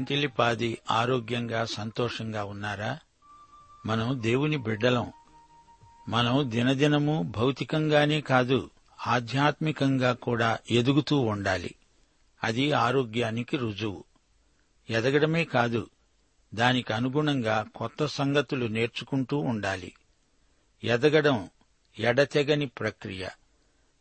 ఇంటిలిపాది 0.00 0.78
ఆరోగ్యంగా 0.90 1.64
సంతోషంగా 1.64 2.44
ఉన్నారా? 2.44 2.98
మనం 3.86 4.22
దేవుని 4.22 4.56
బిడ్డలం. 4.56 5.12
మనం 6.08 6.50
దినదినము 6.50 7.32
భౌతికంగానే 7.36 8.20
కాదు 8.20 8.70
ఆధ్యాత్మికంగా 9.06 10.12
కూడా 10.12 10.58
ఎదుగుతూ 10.70 11.16
ఉండాలి. 11.18 11.74
అది 12.44 12.72
ఆరోగ్యానికి 12.72 13.56
రుజువు. 13.56 14.04
ఎదగడమే 14.90 15.44
కాదు 15.44 15.90
దానికి 16.54 16.92
అనుగుణంగా 16.92 17.66
కొత్త 17.76 18.06
సంగతులు 18.06 18.66
నేర్చుకుంటూ 18.66 19.38
ఉండాలి. 19.38 19.92
ఎదగడం 20.84 21.50
ఎడతెగని 21.98 22.66
ప్రక్రియ. 22.66 23.28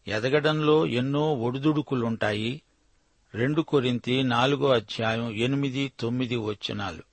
ఎదగడంలో 0.07 0.85
ఎన్నో 0.85 1.33
ఒడిదుడుకులుంటాయి 1.33 2.61
రెండు 3.35 3.61
కొరింతి 3.61 4.23
నాలుగో 4.23 4.69
అధ్యాయం 4.69 5.31
ఎనిమిది 5.31 5.91
తొమ్మిది 5.99 6.35
వచనాలు. 6.35 7.03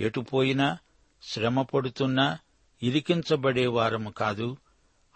ఎటుపోయినా 0.00 0.78
శ్రమ 1.22 1.62
పడుతున్నా 1.62 2.38
ఇరికించబడే 2.82 3.66
వారము 3.66 4.10
కాదు. 4.10 4.56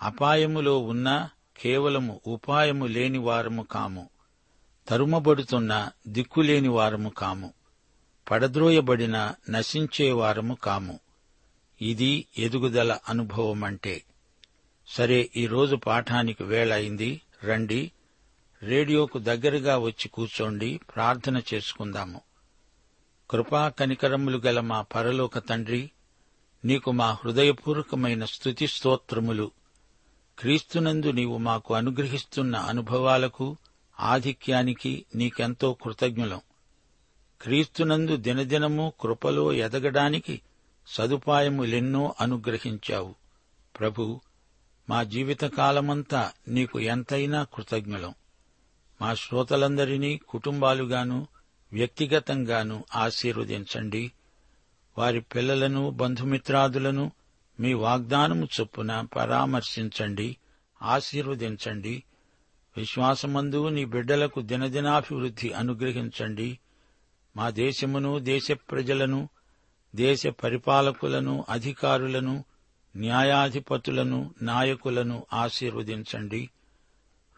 అపాయములో 0.02 0.78
ఉన్నా 0.78 1.30
కేవలము 1.56 2.20
ఉపాయము 2.26 2.86
లేని 2.86 3.18
వారము 3.18 3.62
కాము. 3.62 4.08
తరుమబడుతున్నా 4.88 5.90
దిక్కులేని 6.08 6.68
వారము 6.68 7.08
కాము. 7.08 7.52
పడద్రోయబడిన 8.30 9.34
నశించేవారము 9.50 10.54
కాము. 10.54 11.00
ఇది 11.82 12.26
ఎదుగుదల 12.38 12.98
అనుభవమంటే. 13.08 14.02
సరే 14.88 15.30
ఈరోజు 15.36 15.76
పాఠానికి 15.76 16.44
వేళ 16.44 16.72
అయింది. 16.72 17.20
రండి 17.44 17.92
రేడియోకు 18.64 19.18
దగ్గరగా 19.18 19.78
వచ్చి 19.78 20.08
కూర్చోండి 20.08 20.80
ప్రార్థన 20.94 21.42
చేసుకుందాము. 21.54 22.20
కృపా 23.30 23.68
కనికరములు 23.68 24.38
గల 24.38 24.60
మా 24.60 24.82
పరలోక 24.82 25.38
తండ్రి 25.38 25.90
నీకు 26.64 26.90
మా 26.90 27.12
హృదయపూర్వకమైన 27.12 28.24
స్తుతి 28.24 28.66
స్తోత్రములు. 28.66 29.50
క్రీస్తునందు 30.38 31.10
నీవు 31.10 31.38
మాకు 31.38 31.74
అనుగ్రహిస్తున్న 31.74 32.56
అనుభవాలకు 32.56 33.56
ఆధిక్యానికి 34.00 35.04
నీకెంతో 35.14 35.72
కృతజ్ఞులం. 35.72 36.40
క్రీస్తునందు 37.42 38.16
దినదినము 38.16 38.92
కృపలో 39.00 39.52
ఎదగడానికి 39.52 40.40
సదుపాయములెన్నో 40.86 42.14
అనుగ్రహించావు. 42.20 43.14
ప్రభు 43.80 44.20
మా 44.90 45.02
జీవితకాలమంతా 45.02 46.32
నీకు 46.48 46.80
ఎంతైనా 46.80 47.44
కృతజ్ఞులం. 47.44 48.14
మా 49.04 49.14
శ్రోతలందరినీ 49.14 50.20
కుటుంబాలుగాను 50.28 51.26
వ్యక్తిగతంగాను 51.72 52.84
ఆశీర్వదించండి. 52.94 54.12
వారి 54.98 55.20
పిల్లలను 55.20 55.90
బంధుమిత్రాదులను 55.90 57.12
మీ 57.60 57.72
వాగ్దానము 57.72 58.48
చొప్పున 58.60 59.06
పరామర్శించండి 59.16 60.36
ఆశీర్వదించండి. 60.82 62.02
విశ్వాసమందు 62.76 63.68
నీ 63.68 63.84
బిడ్డలకు 63.84 64.40
దినదినాభివృద్ధి 64.40 65.52
అనుగ్రహించండి. 65.52 66.58
మా 67.36 67.50
దేశమును 67.50 68.18
దేశ 68.18 68.52
ప్రజలను 68.52 69.28
దేశ 69.96 70.26
పరిపాలకులను 70.26 71.44
అధికారులను 71.48 72.44
న్యాయాధిపతులను 72.96 74.34
నాయకులను 74.42 75.26
ఆశీర్వదించండి. 75.32 76.50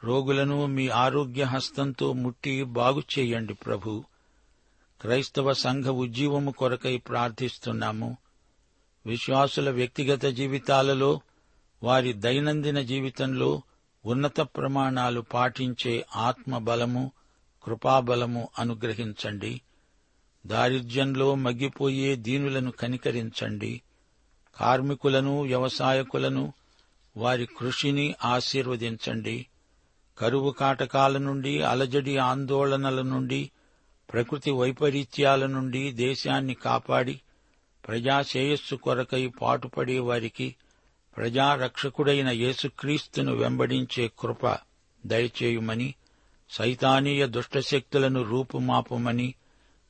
రోగులను 0.05 0.67
మీ 0.67 0.89
ఆరోగ్య 0.89 1.43
హస్తంతో 1.43 2.12
ముట్టి 2.12 2.65
బాగు 2.65 3.03
చేయండి 3.19 3.55
ప్రభు. 3.55 4.05
క్రైస్తవ 5.01 5.53
సంఘ 5.53 5.84
ఉజ్జీవము 5.84 6.51
కొరకై 6.51 6.97
ప్రార్థిస్తున్నాము. 6.97 8.17
విశ్వాసుల 9.07 9.71
వ్యక్తిగత 9.71 10.27
జీవితాలలో 10.27 11.21
వారి 11.83 12.12
దైనందిన 12.12 12.81
జీవితంలో 12.81 13.62
ఉన్నత 14.07 14.41
ప్రమాణాలు 14.41 15.21
పాటించే 15.21 16.07
ఆత్మబలము 16.17 17.13
కృపాబలము 17.65 18.49
అనుగ్రహించండి. 18.59 19.61
దారిద్ర్యంలో 20.47 21.34
మగ్గిపోయే 21.34 22.17
దీనులను 22.17 22.71
కనికరించండి. 22.71 23.83
కార్మికులను 24.61 25.43
వ్యవసాయకులను 25.43 26.53
వారి 27.17 27.47
కృషిని 27.47 28.15
ఆశీర్వదించండి. 28.25 29.47
కరువు 30.19 30.50
కాటకాల 30.50 31.19
నుండి 31.19 31.62
అలజడి 31.62 32.16
ఆందోళనల 32.16 33.03
నుండి 33.03 33.50
ప్రకృతి 34.12 34.50
వైపరీత్యాల 34.50 35.47
నుండి 35.47 35.93
దేశాన్ని 35.93 36.54
కాపాడి 36.54 37.21
ప్రజాశ్రేయస్సు 37.88 38.75
కొరకై 38.75 39.27
పాటుపడే 39.43 39.99
వారికి 39.99 40.54
ప్రజారక్షకుడైన 41.16 42.28
యేసుక్రీస్తును 42.28 43.32
వెంబడించే 43.34 44.10
కృప 44.19 44.59
దయచేయుమని 45.06 45.94
సైతానీయ 46.50 47.27
దుష్టశక్తులను 47.27 48.22
రూపుమాపమని 48.22 49.34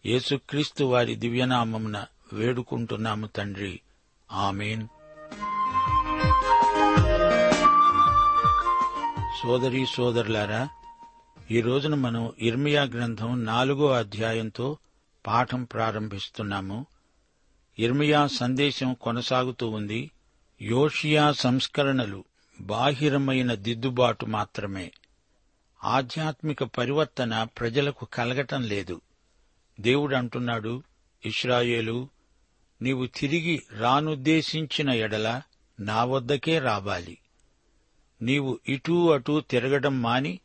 యేసుక్రీస్తు 0.07 0.85
వారి 0.85 1.15
దివ్యనామమున 1.15 2.07
వేడుకుంటున్నాము 2.33 3.27
తండ్రి. 3.27 3.81
ఆమెన్. 4.33 4.87
సోదరీ 9.43 9.87
సోదరులారా 9.87 10.69
ఈ 11.51 11.61
రోజున 11.61 11.95
మనం 11.95 12.33
ఇర్మియా 12.39 12.83
గ్రంథం 12.83 13.45
నాలుగో 13.45 13.93
అధ్యాయంతో 13.93 14.77
పాఠం 15.27 15.65
ప్రారంభిస్తున్నాము. 15.65 16.87
ఇర్మియా 17.79 18.27
సందేశం 18.27 18.95
కొనసాగుతూ 18.95 19.71
ఉంది 19.71 20.11
యోషియా 20.63 21.33
సంస్కరణలు 21.33 22.25
బాహిరమైన 22.61 23.55
దిద్దుబాటు 23.55 24.27
మాత్రమే. 24.27 24.93
ఆధ్యాత్మిక 25.85 26.65
పరివర్తన 26.65 27.43
ప్రజలకు 27.43 28.05
కలగటం 28.05 28.63
లేదు. 28.63 29.01
దేవుడు 29.81 30.15
అంటున్నాడు 30.15 30.83
ఇస్రాయేలు 31.25 32.09
నీవు 32.83 33.07
తిరిగి 33.07 33.63
రానుద్దేశించిన 33.79 34.91
ఎడల 34.91 35.43
నా 35.81 36.05
వద్దకే 36.05 36.59
రావాలి. 36.59 37.19
నీవు 38.23 38.59
ఇటూ 38.69 39.11
అటూ 39.11 39.41
తిరగడం 39.41 40.03
మాని 40.03 40.41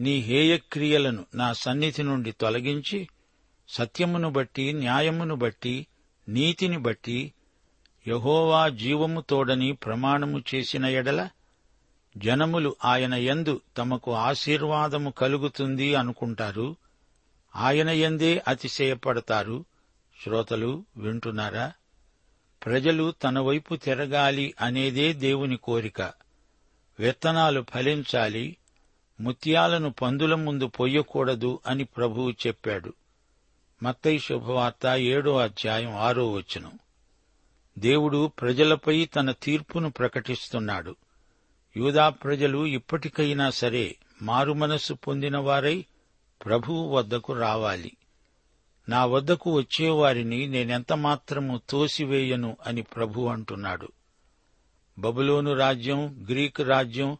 నీ 0.00 0.16
హేయక్రియలను 0.16 1.24
నా 1.34 1.52
సన్నిధి 1.52 2.02
నుండి 2.02 2.32
తొలగించి 2.32 3.08
సత్యమును 3.68 4.30
బట్టి 4.30 4.72
న్యాయమును 4.72 5.34
బట్టి 5.34 5.86
నీతిని 6.28 6.78
బట్టి 6.78 7.32
యహోవా 8.08 8.68
జీవము 8.68 9.20
తోడని 9.20 9.72
ప్రమాణము 9.72 10.42
చేసిన 10.54 10.86
ఎడల 10.86 11.28
జనములు 12.16 12.76
ఆయన 12.84 13.14
యందు 13.14 13.60
తమకు 13.78 14.12
ఆశీర్వాదము 14.12 15.10
కలుగుతుంది 15.10 15.94
అనుకుంటారు. 15.94 16.76
ఆయన 17.56 17.88
ఎందే 17.88 18.42
అతిశయపడతారు. 18.48 19.64
శ్రోతలు 20.24 20.84
వింటున్నారా? 20.96 21.72
ప్రజలు 22.64 23.10
తన 23.10 23.38
వైపు 23.38 23.76
తిరగాలి 23.76 24.54
అనేదే 24.60 25.12
దేవుని 25.12 25.56
కోరిక. 25.56 26.12
విత్తనాలు 27.02 27.64
ఫలించాలి 27.74 28.56
ముత్యాలను 29.20 29.90
పందుల 29.90 30.34
ముందు 30.34 30.66
పొయ్యకూడదు 30.66 31.60
అని 31.66 31.84
ప్రభువు 31.84 32.30
చెప్పాడు. 32.30 32.92
మత్తయి 33.82 34.18
శుభవార్త 34.18 34.86
ఏడో 34.86 35.38
అధ్యాయం 35.38 35.96
ఆరో 35.96 36.32
వచనం. 36.32 36.78
దేవుడు 37.78 38.26
ప్రజలపై 38.26 39.04
తన 39.04 39.30
తీర్పును 39.30 39.90
ప్రకటిస్తున్నాడు. 39.90 40.96
యూదా 41.76 42.08
ప్రజలు 42.08 42.66
ఇప్పటికైనా 42.66 43.50
సరే 43.50 43.96
మారుమనస్సు 44.22 44.94
పొందినవారై 44.94 45.84
ప్రభువు 46.44 46.88
వద్దకు 46.88 47.32
రావాలి. 47.32 47.92
నా 48.88 49.04
వద్దకు 49.04 49.52
వచ్చేవారిని 49.52 50.46
నేనెంత 50.46 50.92
మాత్రము 50.92 51.60
తోసివేయను 51.68 52.56
అని 52.66 52.82
ప్రభు 52.82 53.20
అంటున్నాడు. 53.20 53.88
బబులోను 54.98 55.54
రాజ్యం 55.54 56.26
గ్రీకు 56.30 56.62
రాజ్యం 56.62 57.18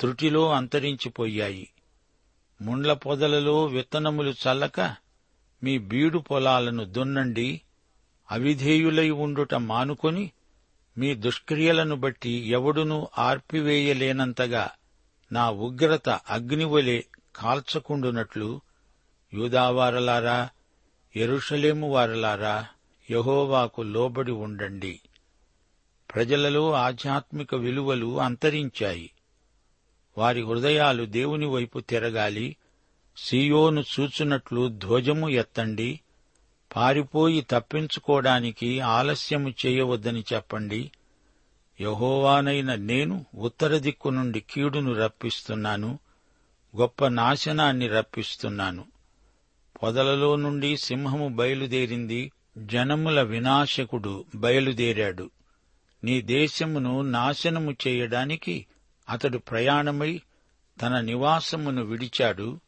త్రుటిలో 0.00 0.52
అంతరించిపోయాయి. 0.52 1.68
ముండ్ల 2.62 2.92
పొదలలో 2.92 3.64
విత్తనములు 3.64 4.30
చల్లక 4.30 4.96
మీ 5.62 5.78
బీడు 5.78 6.18
పొలాలను 6.18 6.84
దున్నండి 6.84 7.60
అవిధేయులై 8.32 9.10
ఉండుట 9.10 9.54
మానుకొని 9.54 10.30
మీ 10.98 11.14
దుష్క్రియలను 11.14 11.96
బట్టి 11.96 12.30
ఎవడునూ 12.30 13.08
ఆర్పివేయలేనంతగా 13.18 14.70
నా 15.32 15.50
ఉగ్రత 15.50 16.08
అగ్నివలే 16.08 17.06
కాల్చకుండునట్లు 17.36 18.60
యూదావారలారా 19.34 20.48
ఎరుషలేము 21.16 21.88
వారలారా 21.88 22.66
యహోవాకు 23.10 23.82
లోబడి 23.82 24.30
ఉండండి. 24.30 25.00
ప్రజలలో 26.16 26.72
ఆధ్యాత్మిక 26.72 27.54
విలువలు 27.54 28.20
అంతరించాయి. 28.20 29.10
వారి 30.18 30.42
హృదయాలు 30.42 31.04
దేవుని 31.04 31.46
వైపు 31.46 31.78
తిరగాలి. 31.78 32.56
సీయోను 33.16 33.84
చూచునట్లు 34.00 34.68
ధ్వజము 34.68 35.28
ఎత్తండి. 35.28 36.00
పారిపోయి 36.76 37.46
తప్పించుకోవడానికి 37.50 38.80
ఆలస్యము 38.80 39.54
చేయవద్దని 39.66 40.24
చెప్పండి. 40.32 40.90
యహోవానైన 41.80 42.74
నేను 42.74 43.26
ఉత్తర 43.34 43.78
దిక్కు 43.78 44.08
నుండి 44.08 44.40
కీడును 44.40 44.92
రప్పిస్తున్నాను. 44.92 45.98
గొప్ప 46.76 47.06
నాశనాన్ని 47.06 47.88
రప్పిస్తున్నాను. 47.88 48.84
పొదలలో 49.82 50.36
నుండి 50.36 50.76
సింహము 50.76 51.28
బయలుదేరింది. 51.28 52.32
జనముల 52.58 53.22
వినాశకుడు 53.22 54.24
బయలుదేరాడు. 54.34 55.30
నీ 56.04 56.22
దేశమును 56.22 57.02
నాశనము 57.02 57.74
చేయడానికి 57.86 58.66
అతడు 59.08 59.38
ప్రయాణమై 59.38 60.20
తన 60.82 61.00
నివాసమును 61.00 61.82
విడిచాడు. 61.82 62.60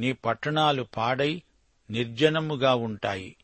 నీ 0.00 0.12
పట్టణాలు 0.12 0.82
పాడై 0.82 1.42
నిర్జనముగా 1.90 2.74
ఉంటాయి. 2.74 3.36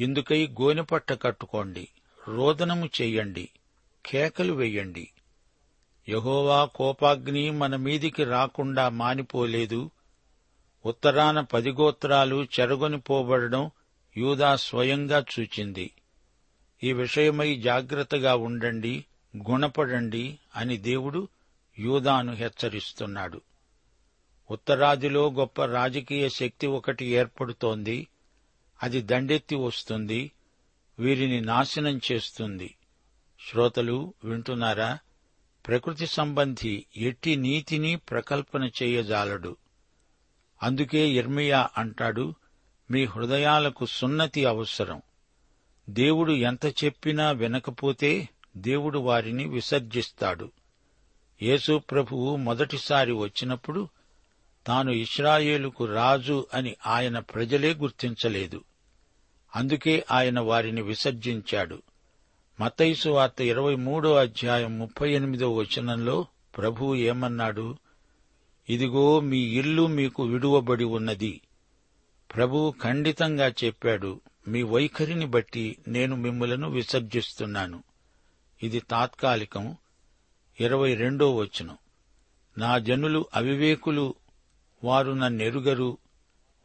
ఇందుకై 0.00 0.46
గోనెపట్ట 0.46 1.12
కట్టుకోండి. 1.12 1.88
రోదనము 2.28 2.86
చెయ్యండి 2.86 3.48
కేకలు 4.06 4.52
వెయ్యండి 4.52 5.08
యహోవా 6.08 6.64
కోపాగ్ని 6.64 7.50
మన 7.50 7.76
మీదికి 7.76 8.24
రాకుండా 8.24 8.88
మానిపోలేదు. 8.88 9.90
ఉత్తరాన 10.86 11.40
పది 11.40 11.70
గోత్రాలు 11.70 12.44
చెరగొనిపోబడడం 12.60 13.70
యూదా 14.16 14.56
స్వయంగా 14.56 15.24
చూచింది. 15.40 15.90
ఈ 16.84 16.92
విషయమై 16.92 17.56
జాగ్రత్తగా 17.56 18.34
ఉండండి 18.34 19.04
గుణపడండి 19.50 20.38
అని 20.56 20.76
దేవుడు 20.76 21.28
యూదాను 21.78 22.32
హెచ్చరిస్తున్నాడు. 22.32 23.40
ఉత్తరాదిలో 24.50 25.30
గొప్ప 25.30 25.64
రాజకీయ 25.64 26.28
శక్తి 26.28 26.66
ఒకటి 26.66 27.04
ఏర్పడుతోంది. 27.04 28.08
అది 28.82 29.02
దండెత్తి 29.02 29.54
వస్తుంది. 29.54 30.32
వీరిని 30.98 31.40
నాశనం 31.40 32.00
చేస్తుంది. 32.12 32.76
శ్రోతలు 33.50 34.14
వింటున్నారా? 34.24 34.98
ప్రకృతి 35.66 36.06
సంబంధి 36.06 36.86
ఎట్టి 36.96 37.36
నీతిని 37.36 37.96
ప్రకల్పన 37.96 38.70
చేయజాలడు. 38.82 39.56
అందుకే 40.62 41.08
ఇర్మియా 41.08 41.68
అంటాడు 41.78 42.34
మీ 42.90 43.04
హృదయాలకు 43.04 43.86
సున్నతి 43.86 44.44
అవసరం. 44.44 45.02
దేవుడు 45.90 46.32
ఎంత 46.32 46.66
చెప్పినా 46.66 47.30
వినకపోతే 47.30 48.28
దేవుడు 48.56 48.98
వారిని 48.98 49.48
విసర్జిస్తాడు. 49.48 50.52
యేసు 51.42 51.78
ప్రభువు 51.78 52.36
మొదటిసారి 52.36 53.12
వచ్చినప్పుడు 53.12 53.88
తాను 54.66 54.90
ఇస్రాయేలుకు 54.90 55.84
రాజు 55.84 56.46
అని 56.54 56.76
ఆయన 56.86 57.18
ప్రజలే 57.18 57.74
గుర్తించలేదు. 57.74 58.64
అందుకే 59.56 60.04
ఆయన 60.10 60.40
వారిని 60.40 60.82
విసర్జించాడు. 60.82 61.82
మతైసు 62.60 63.08
వార్త 63.08 63.40
ఇరవై 63.40 63.74
మూడో 63.74 64.14
అధ్యాయం 64.14 64.78
ముప్పై 64.78 65.12
ఎనిమిదో 65.12 65.54
వచనంలో 65.54 66.26
ప్రభువు 66.56 66.94
ఏమన్నాడు? 66.94 67.76
ఇదిగో 68.68 69.20
మీ 69.20 69.38
ఇల్లు 69.38 69.86
మీకు 69.86 70.22
విడువబడి 70.22 70.84
ఉన్నది. 70.84 71.40
ప్రభువు 72.34 72.74
ఖండితంగా 72.82 73.48
చెప్పాడు 73.48 74.20
మీ 74.48 74.62
వైఖరిని 74.62 75.26
బట్టి 75.26 75.78
నేను 75.88 76.16
మిమ్మలను 76.16 76.70
విసర్జిస్తున్నాను. 76.70 77.82
ఇది 78.62 78.80
తాత్కాలికం 78.80 79.76
ఇరవై 80.60 80.94
రెండో 80.94 81.36
వచనం. 81.36 81.78
నా 82.58 82.78
జనులు 82.78 83.26
అవివేకులు 83.34 84.14
వారు 84.84 85.12
నన్నెరుగరు. 85.12 85.98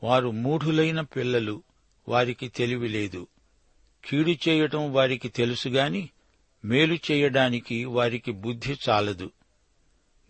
వారు 0.03 0.31
మూఢులైన 0.31 1.01
పిల్లలు 1.01 1.63
వారికి 2.09 2.47
తెలివి 2.47 2.88
లేదు 2.88 3.27
కీడు 4.05 4.50
చేయటం 4.50 4.93
వారికి 4.93 5.29
తెలుసుగాని 5.29 6.10
మేలు 6.65 6.98
చేయడానికి 7.12 7.86
వారికి 7.86 8.31
బుద్ధి 8.31 8.77
చాలదు. 8.89 9.31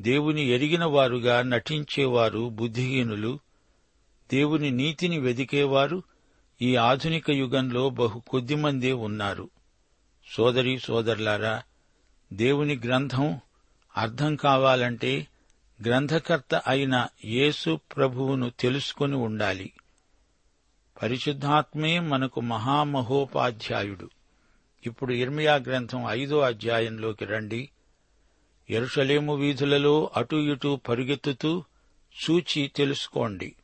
దేవుని 0.01 0.41
ఎరిగిన 0.41 0.85
వారుగా 0.85 1.41
నటించేవారు 1.41 2.49
బుద్ధిహీనులు. 2.49 3.39
దేవుని 4.33 4.71
నీతిని 4.71 5.19
వెదికేవారు 5.19 6.03
ఈ 6.61 6.75
ఆధునిక 6.75 7.29
యుగంలో 7.29 7.89
బహు 7.89 8.19
కొద్దిమందే 8.19 8.93
ఉన్నారు. 8.93 9.49
సోదరి 10.35 10.79
సోదరులారా 10.79 11.63
దేవుని 12.33 12.81
గ్రంథం 12.85 13.39
అర్థం 13.97 14.35
కావాలంటే 14.35 15.27
గ్రంథకర్త 15.85 16.55
అయిన 16.55 17.07
యేసు 17.25 17.79
ప్రభువును 17.95 18.51
తెలుసుకొని 18.59 19.15
ఉండాలి. 19.15 19.73
పరిశుద్ధాత్మే 21.01 21.99
మనకు 21.99 22.41
మహామహోపాధ్యాయుడు. 22.41 24.09
ఇప్పుడు 24.85 25.13
ఇర్మియా 25.13 25.55
గ్రంథం 25.55 26.05
ఐదో 26.09 26.39
అధ్యాయంలోకి 26.39 27.25
రండి. 27.25 27.69
ఎరుషలేము 28.69 29.35
వీధులలో 29.35 30.11
అటు 30.17 30.35
ఇటు 30.35 30.79
పరుగెత్తుతూ 30.87 31.63
చూచి 32.23 32.71
తెలుసుకోండి. 32.75 33.55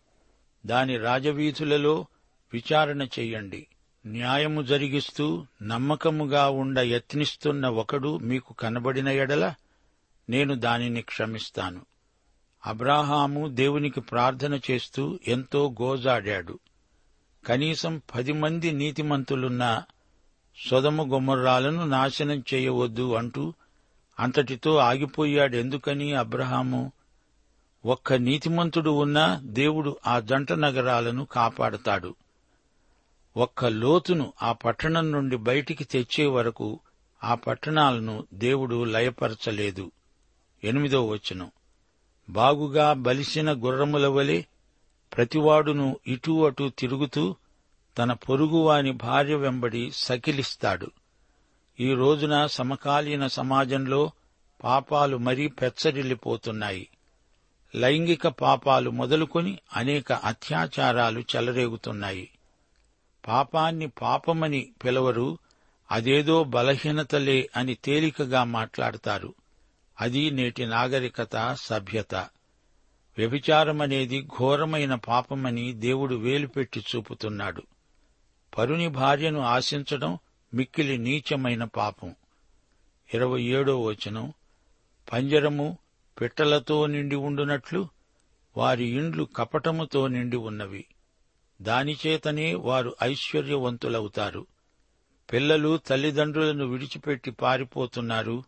దాని 0.66 0.98
రాజవీధులలో 0.98 2.06
విచారణ 2.54 3.02
చెయ్యండి 3.02 3.68
న్యాయము 4.06 4.62
జరిగిస్తూ 4.62 5.46
నమ్మకముగా 5.62 6.50
ఉండ 6.50 6.80
యత్నిస్తున్న 6.80 7.68
ఒకడు 7.68 8.18
మీకు 8.18 8.54
కనబడిన 8.54 9.08
ఎడల 9.08 9.54
నేను 10.30 10.56
దానిని 10.56 11.02
క్షమిస్తాను. 11.02 11.82
అబ్రాహాము 12.66 13.48
దేవునికి 13.48 14.02
ప్రార్థన 14.02 14.60
చేస్తూ 14.72 15.20
ఎంతో 15.28 15.76
గోజాడాడు. 15.82 16.60
కనీసం 17.46 18.02
పది 18.16 18.34
మంది 18.34 18.72
నీతిమంతులున్న 18.72 19.84
సొదము 20.70 21.04
గుమ్మర్రాలను 21.04 21.86
నాశనం 21.86 22.44
చేయవద్దు 22.54 23.14
అంటూ 23.14 23.54
అంతటితో 24.20 24.76
ఆగిపోయాడెందుకని 24.76 26.14
అబ్రహాము? 26.14 26.92
ఒక్క 27.86 28.14
నీతిమంతుడు 28.14 28.90
ఉన్నా 28.90 29.42
దేవుడు 29.44 29.98
ఆ 30.08 30.20
జంట 30.20 30.52
నగరాలను 30.52 31.26
కాపాడతాడు. 31.26 32.16
ఒక్క 33.38 33.66
లోతును 33.66 34.34
ఆ 34.42 34.52
పట్టణం 34.52 35.12
నుండి 35.12 35.38
బయటికి 35.38 35.84
తెచ్చే 35.84 36.26
వరకు 36.26 36.80
ఆ 37.24 37.36
పట్టణాలను 37.36 38.24
దేవుడు 38.34 38.84
లయపరచలేదు. 38.84 39.92
ఎనిమిదో 40.64 41.08
వచనం. 41.08 41.52
బాగుగా 42.30 42.94
బలిసిన 42.94 43.52
గుర్రముల 43.52 44.08
వలె 44.08 44.42
ప్రతివాడును 45.18 46.00
ఇటూ 46.08 46.46
అటూ 46.46 46.70
తిరుగుతూ 46.70 47.36
తన 47.98 48.14
పొరుగువాని 48.14 48.92
భార్య 48.92 49.36
వెంబడి 49.36 49.92
సకిలిస్తాడు. 49.92 50.92
ఈ 51.80 51.94
రోజున 51.94 52.46
సమకాలీన 52.46 53.28
సమాజంలో 53.28 54.12
పాపాలు 54.64 55.18
మరీ 55.18 55.48
పెచ్చరిల్లిపోతున్నాయి. 55.48 56.90
లైంగిక 57.76 58.28
పాపాలు 58.28 58.90
మొదలుకొని 58.90 59.60
అనేక 59.74 60.14
అత్యాచారాలు 60.14 61.20
చెలరేగుతున్నాయి. 61.20 62.30
పాపాన్ని 63.28 63.88
పాపమని 63.88 64.72
పిలవరు 64.84 65.38
అదేదో 65.92 66.44
బలహీనతలే 66.44 67.50
అని 67.58 67.76
తేలికగా 67.76 68.44
మాట్లాడతారు. 68.44 69.34
అది 70.02 70.32
నేటి 70.32 70.66
నాగరికత 70.66 71.54
సభ్యత. 71.54 72.16
వ్యభిచారమనేది 73.18 74.22
ఘోరమైన 74.22 74.96
పాపమని 74.96 75.74
దేవుడు 75.74 76.16
వేలుపెట్టి 76.16 76.86
చూపుతున్నాడు. 76.96 77.64
పరుని 78.58 78.88
భార్యను 78.88 79.40
ఆశించడం 79.40 80.18
మిక్కిలి 80.54 80.98
నీచమైన 80.98 81.64
పాపం. 81.64 82.16
ఇరవై 83.14 83.42
ఏడో 83.42 83.82
వచనం. 83.82 84.34
పంజరము 85.14 85.78
పిట్టలతో 86.22 86.86
నిండి 86.86 87.16
ఉండునట్లు 87.16 87.88
వారి 88.58 88.86
ఇండ్లు 88.86 89.24
కపటముతో 89.24 90.08
నిండి 90.08 90.38
ఉన్నవి. 90.38 90.86
దానిచేతనే 91.62 92.54
వారు 92.54 92.96
ఐశ్వర్యవంతులవుతారు. 93.04 94.48
పిల్లలు 95.34 95.78
తల్లిదండ్రులను 95.78 96.66
విడిచిపెట్టి 96.66 97.32
పారిపోతున్నారు. 97.32 98.44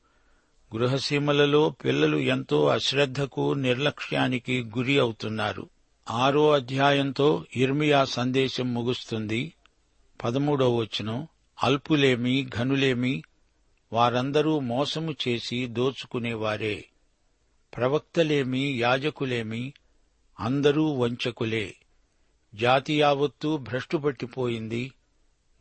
గృహసీమలలో 0.75 1.69
పిల్లలు 1.69 2.17
ఎంతో 2.17 2.67
అశ్రద్ధకు 2.67 3.53
నిర్లక్ష్యానికి 3.53 4.63
గురి 4.63 4.99
అవుతున్నారు. 4.99 5.69
ఆరో 6.09 6.51
అధ్యాయంతో 6.51 7.45
ఇర్మియా 7.55 8.05
సందేశం 8.05 8.73
ముగుస్తుంది. 8.73 9.53
పదమూడవ 10.23 10.75
వచనం 10.75 11.27
అల్పులేమి 11.63 12.49
ఘనులేమి 12.55 13.23
వారందరూ 13.93 14.59
మోసము 14.59 15.15
చేసి 15.27 15.67
దోచుకునేవారే. 15.67 16.85
ప్రవక్తలేమి 17.75 18.79
యాజకులేమి 18.79 19.73
అందరూ 20.39 20.93
వంచకులే. 20.93 21.75
జాతి 22.55 23.01
యావత్తూ 23.01 23.57
భ్రష్టుపట్టిపోయింది. 23.57 24.93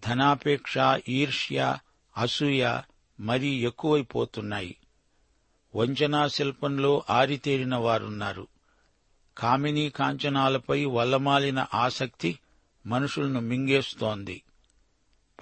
ధనాపేక్ష 0.06 0.74
ఈర్ష్య 1.08 1.76
అసూయ 2.16 2.80
మరీ 3.20 3.48
ఎక్కువైపోతున్నాయి. 3.48 4.76
వంచనా 5.76 6.28
శిల్పంలో 6.28 7.02
ఆరితేరిన 7.10 7.76
వారున్నారు. 7.76 8.46
కామినీ 9.38 9.90
కాంచనాలపై 9.90 10.84
వల్లమాలిన 10.84 11.66
ఆసక్తి 11.74 12.38
మనుషులను 12.86 13.40
మింగేస్తోంది. 13.40 14.42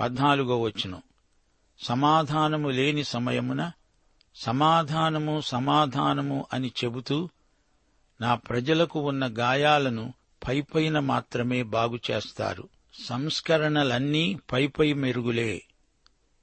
పద్నాలుగో 0.01 0.61
వచనం. 0.63 1.03
సమాధానము 1.85 2.69
లేని 2.69 3.05
సమయమున 3.05 3.73
సమాధానము 4.35 5.41
సమాధానము 5.41 6.47
అని 6.53 6.73
చెబుతూ 6.85 7.29
నా 8.21 8.35
ప్రజలకు 8.35 9.01
ఉన్న 9.01 9.29
గాయాలను 9.39 10.15
పైపైన 10.49 10.99
మాత్రమే 10.99 11.63
బాగుచేస్తారు 11.63 12.69
సంస్కరణలన్నీ 12.95 14.39
పైపై 14.53 14.93
మెరుగులే. 14.93 15.63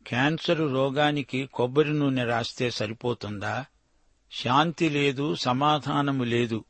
క్యాన్సరు 0.08 0.74
రోగానికి 0.74 1.46
కొబ్బరి 1.46 1.94
నూనె 1.94 2.24
రాస్తే 2.24 2.70
సరిపోతుందా? 2.70 3.66
శాంతి 4.32 4.90
లేదు 4.90 5.36
సమాధానము 5.36 6.24
లేదు. 6.24 6.66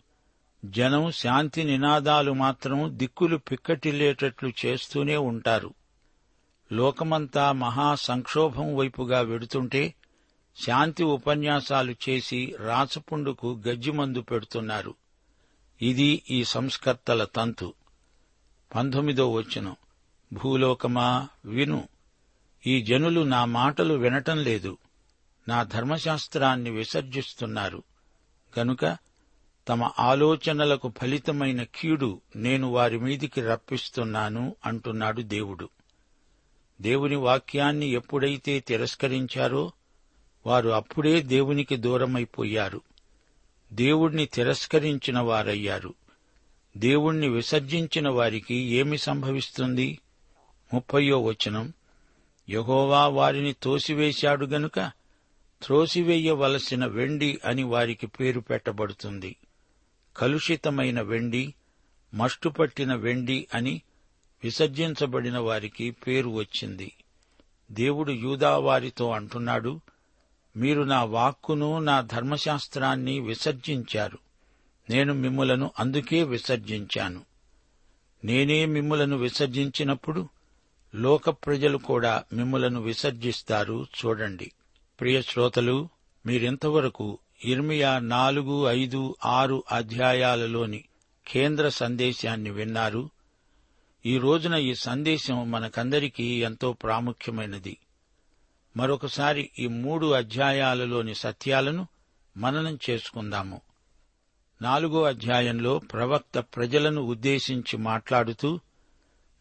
జనం 0.65 1.11
శాంతి 1.11 1.63
నినాదాలు 1.63 2.31
మాత్రం 2.31 2.97
దిక్కులు 2.97 3.37
పిక్కటిల్లేటట్లు 3.37 4.51
చేస్తూనే 4.65 5.17
ఉంటారు. 5.17 5.73
లోకమంతా 6.71 7.51
మహా 7.51 7.95
సంక్షోభం 7.95 8.75
వైపుగా 8.75 9.19
వెడుతుంటే 9.19 9.93
శాంతి 10.65 11.03
ఉపన్యాసాలు 11.03 11.95
చేసి 12.09 12.55
రాచపుండుకు 12.59 13.61
గజ్జిమందు 13.67 14.21
పెడుతున్నారు. 14.21 14.95
ఇది 15.81 16.23
ఈ 16.29 16.43
సంస్కర్తల 16.43 17.23
తంతు. 17.23 17.73
పంతొమ్మిదో 18.75 19.31
వచనం. 19.31 19.75
భూలోకమా 20.33 21.29
విను. 21.45 21.87
ఈ 22.67 22.81
జనులు 22.81 23.21
నా 23.21 23.45
మాటలు 23.45 23.93
వినటం 23.93 24.43
లేదు. 24.43 24.77
నా 25.47 25.63
ధర్మశాస్త్రాన్ని 25.63 26.69
విసర్జిస్తున్నారు. 26.69 27.83
గనుక 28.59 28.97
తమ 29.67 29.91
ఆలోచనలకు 29.99 30.93
ఫలితమైన 31.01 31.63
కీడు 31.63 32.21
నేను 32.35 32.71
వారి 32.71 32.99
మీదికి 32.99 33.41
రప్పిస్తున్నాను 33.41 34.55
అంటున్నాడు 34.65 35.21
దేవుడు. 35.21 35.69
దేవుని 36.81 37.15
వాక్యాన్ని 37.15 37.87
ఎప్పుడైతే 37.87 38.59
తిరస్కరించారో 38.59 39.71
వారు 40.45 40.69
అప్పుడే 40.69 41.21
దేవునికి 41.21 41.75
దూరమైపోయారు. 41.75 42.81
దేవుణ్ణి 43.73 44.25
తిరస్కరించిన 44.25 45.19
వారయ్యారు. 45.19 45.93
దేవుణ్ణి 46.77 47.29
విసర్జించిన 47.29 48.09
వారికి 48.09 48.55
ఏమి 48.55 48.97
సంభవిస్తుంది? 48.97 49.99
ముప్పయో 50.73 51.21
వచనం. 51.21 51.73
యహోవా 52.49 53.07
వారిని 53.07 53.55
తోసివేశాడు 53.63 54.45
గనుక 54.45 54.79
త్రోసివేయవలసిన 55.63 56.85
వెండి 56.85 57.39
అని 57.45 57.63
వారికి 57.63 58.07
పేరు 58.07 58.39
పెట్టబడుతుంది. 58.39 59.35
కలుషితమైన 60.17 61.01
వెండి 61.01 61.53
మష్టుపట్టిన 62.13 62.95
వెండి 62.95 63.47
అని 63.53 63.81
విసర్జించబడిన 64.43 65.37
వారికి 65.37 65.91
పేరు 65.91 66.29
వచ్చింది. 66.29 66.91
దేవుడు 67.71 68.11
యూదావారితో 68.11 69.11
అంటున్నాడు 69.11 69.81
మీరు 70.57 70.81
నా 70.81 71.03
వాక్కును 71.03 71.79
నా 71.79 72.01
ధర్మశాస్త్రాన్ని 72.01 73.19
విసర్జించారు. 73.19 74.17
నేను 74.89 75.13
మిమ్ములను 75.13 75.71
అందుకే 75.79 76.23
విసర్జించాను. 76.23 77.21
నేనే 78.23 78.65
మిమ్ములను 78.65 79.17
విసర్జించినప్పుడు 79.17 80.29
లోక 80.95 81.29
ప్రజలు 81.29 81.77
కూడా 81.77 82.23
మిమ్ములను 82.33 82.81
విసర్జిస్తారు 82.81 83.85
చూడండి. 84.05 84.51
ప్రియ 84.99 85.21
శ్రోతలు 85.21 85.89
మీరింతవరకు 86.25 87.17
ఇర్మియా 87.45 87.99
నాలుగు 87.99 88.67
ఐదు 88.67 89.15
ఆరు 89.25 89.63
అధ్యాయాలలోని 89.71 90.83
కేంద్ర 91.27 91.69
సందేశాన్ని 91.69 92.49
విన్నారు. 92.49 93.09
ఈ 94.05 94.17
రోజున 94.17 94.53
ఈ 94.53 94.75
సందేశం 94.75 95.51
మనకందరికీ 95.51 96.43
ఎంతో 96.43 96.73
ప్రాముఖ్యమైనది. 96.73 97.77
మరొకసారి 98.77 99.49
ఈ 99.59 99.67
మూడు 99.67 100.11
అధ్యాయాలలోని 100.11 101.15
సత్యాలను 101.15 101.87
మననం 102.37 102.79
చేసుకుందాము. 102.89 103.61
నాలుగో 104.61 105.03
అధ్యాయంలో 105.03 105.79
ప్రవక్త 105.79 106.39
ప్రజలను 106.39 107.01
ఉద్దేశించి 107.01 107.77
మాట్లాడుతూ 107.77 108.59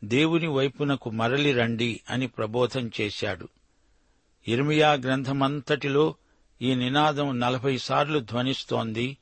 దేవుని 0.04 0.47
వైపునకు 0.47 1.11
మరలి 1.11 1.52
రండి 1.52 2.00
అని 2.11 2.26
ప్రబోధం 2.26 2.90
చేశాడు. 3.00 3.49
ఇర్మియా 4.49 4.92
గ్రంథమంతటిలో 4.92 6.14
ఈ 6.62 6.75
నినాదం 6.75 7.40
నలభై 7.40 7.78
సార్లు 7.78 8.18
ధ్వనిస్తోంది. 8.18 9.16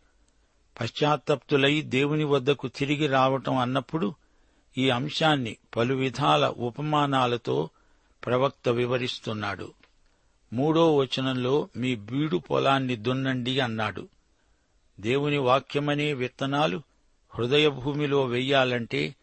పశ్చాత్తప్తులై 0.80 1.82
దేవుని 1.82 2.24
వద్దకు 2.24 2.68
తిరిగి 2.68 3.06
రావటం 3.06 3.56
అన్నప్పుడు 3.56 4.14
ఈ 4.78 4.90
అంశాన్ని 4.90 5.56
పలు 5.76 5.94
విధాల 5.94 6.48
ఉపమానాలతో 6.48 7.70
ప్రవక్త 8.26 8.68
వివరిస్తున్నాడు. 8.68 9.72
మూడో 10.52 10.96
వచనంలో 10.96 11.68
మీ 11.76 11.94
బీడు 11.94 12.36
పొలాన్ని 12.36 12.96
దున్నండి 12.96 13.60
అన్నాడు. 13.60 14.08
దేవుని 15.00 15.38
వాక్యమనే 15.38 16.12
విత్తనాలు 16.12 16.82
హృదయ 17.34 17.68
భూమిలో 17.68 18.24
వెయ్యాలంటే 18.24 19.16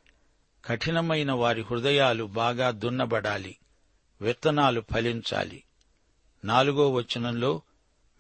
కఠినమైన 0.65 1.32
వారి 1.32 1.62
హృదయాలు 1.62 2.24
బాగా 2.24 2.72
దున్నబడాలి. 2.72 3.58
విత్తనాలు 4.22 4.84
ఫలించాలి. 4.94 5.63
నాలుగో 6.46 6.92
వచనంలో 6.92 7.62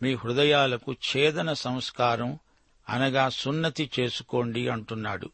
మీ 0.01 0.13
హృదయాలకు 0.13 0.91
ఛేదన 0.91 1.53
సంస్కారం 1.53 2.39
అనగా 2.89 3.29
సున్నతి 3.29 3.91
చేసుకోండి 3.99 4.67
అంటున్నాడు. 4.67 5.29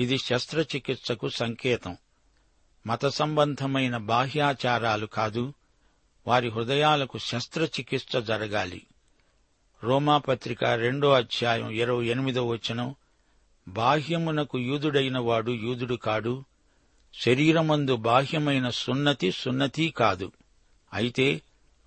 ఇది 0.00 0.18
శస్త్రచికిత్సకు 0.18 1.28
సంకేతం. 1.28 1.96
మత 2.86 3.06
సంబంధమైన 3.06 3.96
బాహ్యాచారాలు 3.96 5.06
కాదు 5.06 5.54
వారి 6.26 6.48
హృదయాలకు 6.48 7.18
శస్త్రచికిత్స 7.18 8.16
జరగాలి. 8.16 8.86
రోమాపత్రిక 9.84 10.64
రెండో 10.64 11.12
అధ్యాయం 11.12 11.70
ఇరవై 11.70 12.06
ఎనిమిదో 12.06 12.46
వచనం 12.46 12.94
బాహ్యమునకు 13.68 14.58
యూదుడైన 14.58 15.18
వాడు 15.18 15.50
యూదుడు 15.50 15.94
కాడు 15.94 16.44
శరీరమందు 17.14 17.96
బాహ్యమైన 17.96 18.70
సున్నతి 18.70 19.30
సున్నతి 19.30 19.90
కాదు. 19.90 20.32
అయితే 20.94 21.42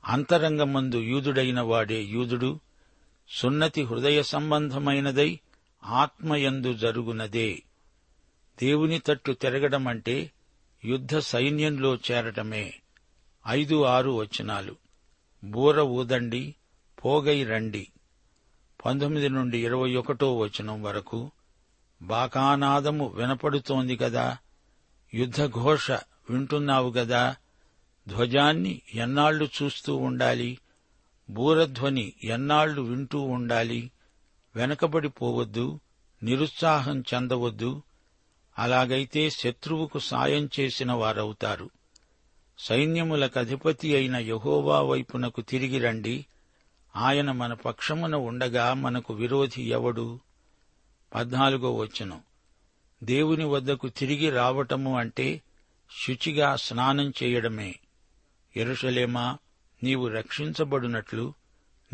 అంతరంగమందు 0.05 0.97
యూదుడైన 0.97 1.61
వాడే 1.61 2.01
యూదుడు 2.01 2.59
సున్నతి 3.29 3.83
హృదయ 3.83 4.23
సంబంధమైనదై 4.23 5.39
ఆత్మయందు 5.83 6.73
జరుగునదే. 6.73 7.63
దేవుని 8.61 8.99
తట్టు 8.99 9.31
తిరగడమంటే 9.31 10.31
యుద్ధ 10.85 11.17
సైన్యంలో 11.17 11.95
చేరటమే. 11.95 12.73
ఐదు 13.47 13.83
ఆరు 13.83 14.11
వచనాలు. 14.11 14.75
బూర 15.43 15.81
ఊదండి 15.81 16.55
పోగై 17.05 17.43
రండి. 17.43 17.87
పంతొమ్మిది 18.85 19.29
నుండి 19.29 19.65
ఇరవై 19.65 19.95
ఒకటో 19.95 20.37
వచనం 20.37 20.83
వరకు 20.83 21.31
బాకానాదము 22.01 23.07
వినపడుతోంది 23.07 23.97
కదా 23.97 24.37
యుద్ధఘోష 25.13 25.91
వింటున్నావు 26.29 26.91
గదా 26.91 27.35
ధ్వజాన్ని 28.07 28.81
ఎన్నాళ్ళు 28.93 29.49
చూస్తూ 29.63 29.95
ఉండాలి 29.95 30.57
బూరధ్వని 31.29 32.13
ఎన్నాళ్ళు 32.23 32.81
వింటూ 32.81 33.21
ఉండాలి 33.21 33.91
వెనకబడిపోవద్దు 34.55 35.79
నిరుత్సాహం 36.23 37.03
చెందవద్దు 37.13 37.81
అలాగైతే 38.57 39.29
శత్రువుకు 39.29 39.99
సాయం 39.99 40.49
చేసిన 40.59 40.91
వారవుతారు. 40.91 41.69
సైన్యములకధిపతి 42.63 43.95
అయిన 43.95 44.15
యహోవా 44.15 44.81
వైపునకు 44.81 45.41
తిరిగి 45.41 45.79
రండి. 45.79 46.25
ఆయన 46.95 47.31
మన 47.31 47.53
పక్షమున 47.53 48.15
ఉండగా 48.15 48.73
మనకు 48.73 49.13
విరోధి 49.13 49.63
ఎవడు? 49.63 50.19
పద్నాలుగో 51.15 51.75
వచ్చును 51.75 52.21
దేవుని 53.03 53.45
వద్దకు 53.45 53.89
తిరిగి 53.89 54.29
రావటము 54.29 54.97
అంటే 54.97 55.41
శుచిగా 56.05 56.55
స్నానం 56.55 57.13
చేయడమే. 57.23 57.75
ఎరుషలేమా 58.55 59.37
నీవు 59.83 60.07
రక్షించబడినట్లు 60.07 61.33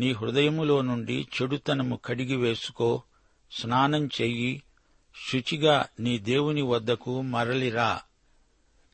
నీ 0.00 0.12
హృదయములో 0.12 0.82
నుండి 0.82 1.26
చెడుతనము 1.42 1.96
కడిగి 1.96 2.36
వేసుకో 2.36 3.02
స్నానం 3.52 4.06
చెయ్యి 4.06 4.62
శుచిగా 5.32 5.86
నీ 6.00 6.18
దేవుని 6.18 6.62
వద్దకు 6.62 7.20
మరలిరా. 7.20 8.00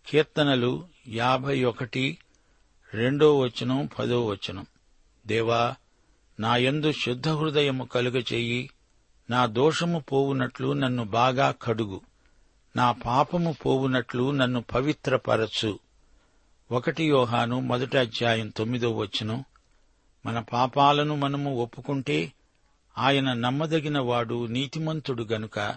కీర్తనలు 0.07 0.94
యాభై 1.09 1.65
ఒకటి 1.65 2.19
రెండో 2.95 3.39
వచనం 3.39 3.89
పదో 3.99 4.27
వచనం. 4.27 4.67
దేవా 5.27 5.75
నా 6.41 6.57
యందు 6.57 6.93
శుద్ధ 6.93 7.29
హృదయము 7.29 7.85
కలుగచెయ్యి 7.85 8.71
నా 9.31 9.47
దోషము 9.47 9.99
పోవునట్లు 9.99 10.73
నన్ను 10.73 11.05
బాగా 11.05 11.55
కడుగు. 11.63 12.01
నా 12.77 12.93
పాపము 12.93 13.57
పోవునట్లు 13.67 14.31
నన్ను 14.31 14.63
పవిత్రపరచు. 14.63 15.79
ఒకటి 16.71 17.05
యోహాను 17.05 17.61
మొదటి 17.61 17.99
అధ్యాయం 17.99 18.49
తొమ్మిదో 18.49 18.91
వచనం. 18.91 19.45
మన 20.27 20.39
పాపాలను 20.39 21.17
మనము 21.17 21.63
ఒప్పుకుంటే 21.63 22.33
ఆయన 22.99 23.33
నమ్మదగిన 23.33 23.99
వాడు 23.99 24.47
నీతిమంతుడు 24.47 25.25
గనుక 25.25 25.77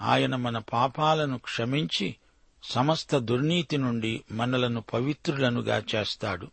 ఆయన 0.00 0.36
మన 0.36 0.58
పాపాలను 0.58 1.38
క్షమించి 1.38 2.16
సమస్త 2.64 3.18
దుర్నీతి 3.18 3.76
నుండి 3.76 4.24
మనలను 4.32 4.80
పవిత్రులనుగా 4.80 5.82
చేస్తాడు. 5.94 6.48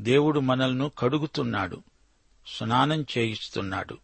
దేవుడు 0.00 0.40
మనల్ను 0.40 0.92
కడుగుతున్నాడు. 0.98 1.82
స్నానం 2.46 3.06
చేయిస్తున్నాడు. 3.18 3.98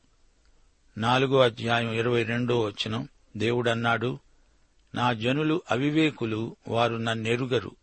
నాలుగో 0.99 1.41
అధ్యాయం 1.41 1.93
ఇరవై 1.93 2.23
రెండో 2.23 2.61
వచనం 2.61 3.09
దేవుడన్నాడు 3.37 4.19
నా 4.95 5.13
జనులు 5.13 5.63
అవివేకులు 5.71 6.57
వారు 6.69 6.97
నన్నెరుగరు. 6.97 7.77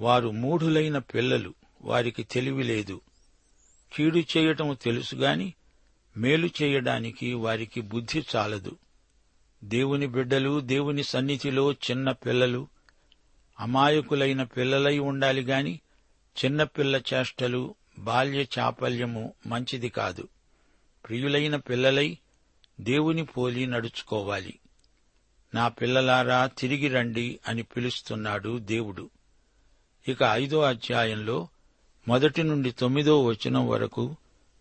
వారు 0.00 0.28
మూఢులైన 0.28 0.98
పిల్లలు 0.98 1.54
వారికి 1.82 2.22
తెలివి 2.22 2.62
లేదు. 2.62 3.00
కీడు 3.92 4.18
చేయటము 4.18 4.74
తెలుసుగాని 4.74 5.54
మేలు 6.16 6.50
చేయడానికి 6.62 7.34
వారికి 7.34 7.80
బుద్ధి 7.80 8.24
చాలదు. 8.36 8.76
దేవుని 9.64 10.06
బిడ్డలు 10.06 10.60
దేవుని 10.60 11.04
సన్నిధిలో 11.04 11.72
చిన్న 11.72 12.12
పిల్లలు 12.12 12.68
అమాయకులైన 13.60 14.42
పిల్లలై 14.42 14.98
ఉండాలి 14.98 15.42
గాని 15.42 15.80
చిన్నపిల్ల 16.44 17.02
చేష్టలు 17.14 17.74
బాల్య 17.98 18.46
చాపల్యము 18.58 19.34
మంచిది 19.46 19.88
కాదు. 19.88 20.28
ప్రియులైన 21.06 21.56
పిల్లలై 21.56 22.18
దేవుని 22.80 23.24
పోలి 23.24 23.66
నడుచుకోవాలి. 23.66 24.58
నా 25.54 25.68
పిల్లలారా 25.68 26.46
తిరిగి 26.46 26.88
రండి 26.88 27.38
అని 27.48 27.62
పిలుస్తున్నాడు 27.62 28.58
దేవుడు. 28.58 29.10
ఇక 30.08 30.22
ఐదో 30.22 30.60
అధ్యాయంలో 30.60 31.48
మొదటి 32.08 32.42
నుండి 32.42 32.70
తొమ్మిదో 32.70 33.24
వచనం 33.24 33.68
వరకు 33.68 34.16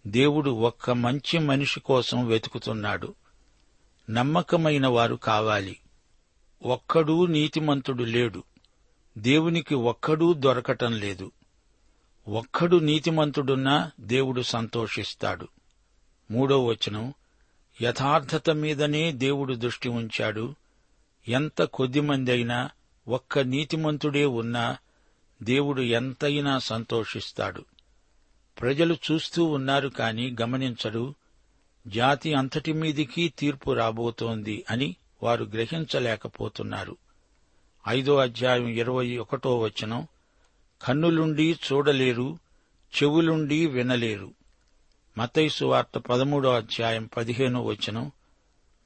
దేవుడు 0.07 0.49
ఒక్క 0.49 0.91
మంచి 0.91 1.39
మనిషి 1.39 1.79
కోసం 1.79 2.27
వెతుకుతున్నాడు. 2.27 3.13
నమ్మకమైన 4.09 4.87
వారు 4.87 5.15
కావాలి. 5.15 5.79
ఒక్కడూ 6.65 7.25
నీతిమంతుడు 7.25 8.03
లేడు. 8.03 8.43
దేవునికి 9.17 9.75
ఒక్కడూ 9.75 10.33
దొరకటం 10.33 10.93
లేదు. 10.93 11.31
ఒక్కడు 12.27 12.77
నీతిమంతుడున్నా 12.77 13.91
దేవుడు 13.99 14.41
సంతోషిస్తాడు. 14.41 15.47
మూడో 16.31 16.65
వచనం 16.65 17.13
యథార్థత 17.81 18.49
మీదనే 18.49 19.11
దేవుడు 19.11 19.53
దృష్టి 19.53 19.89
ఉంచాడు. 19.89 20.55
ఎంత 21.27 21.63
కొద్దిమందైనా 21.63 22.69
ఒక్క 23.07 23.39
నీతిమంతుడే 23.39 24.25
ఉన్నా 24.25 24.77
దేవుడు 25.43 25.81
ఎంతైనా 25.81 26.59
సంతోషిస్తాడు. 26.59 27.65
ప్రజలు 28.61 28.97
చూస్తూ 29.11 29.43
ఉన్నారు 29.43 29.89
కాని 29.89 30.35
గమనించరు 30.41 31.13
జాతి 31.87 32.33
అంతటి 32.33 32.73
మీదికి 32.73 33.33
తీర్పు 33.39 33.71
రాబోతోంది 33.71 34.65
అని 34.69 34.95
వారు 35.23 35.43
గ్రహించలేకపోతున్నారు. 35.43 36.97
ఐదో 37.87 38.17
అధ్యాయం 38.17 38.67
ఇరవై 38.67 39.17
ఒకటో 39.17 39.59
వచనం 39.59 40.07
కన్నులుండి 40.81 41.59
చూడలేరు 41.73 42.39
చెవులుండి 43.03 43.67
వినలేరు. 43.67 44.31
మతైసు 45.17 45.65
వార్త 45.65 45.97
పదమూడో 45.97 46.53
అధ్యాయం 46.53 47.09
పదిహేనో 47.17 47.63
వచనం 47.63 48.11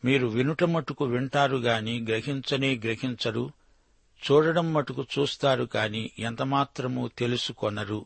మీరు 0.05 0.27
వినుట 0.27 0.63
మటుకు 0.63 1.05
వింటారు 1.05 1.57
గాని 1.57 2.01
గ్రహించనే 2.01 2.75
గ్రహించరు 2.75 3.51
చూడడం 4.31 4.73
మటుకు 4.73 5.05
చూస్తారు 5.19 5.63
కాని 5.63 6.11
ఎంతమాత్రమూ 6.19 7.07
తెలుసుకొనరు. 7.07 8.05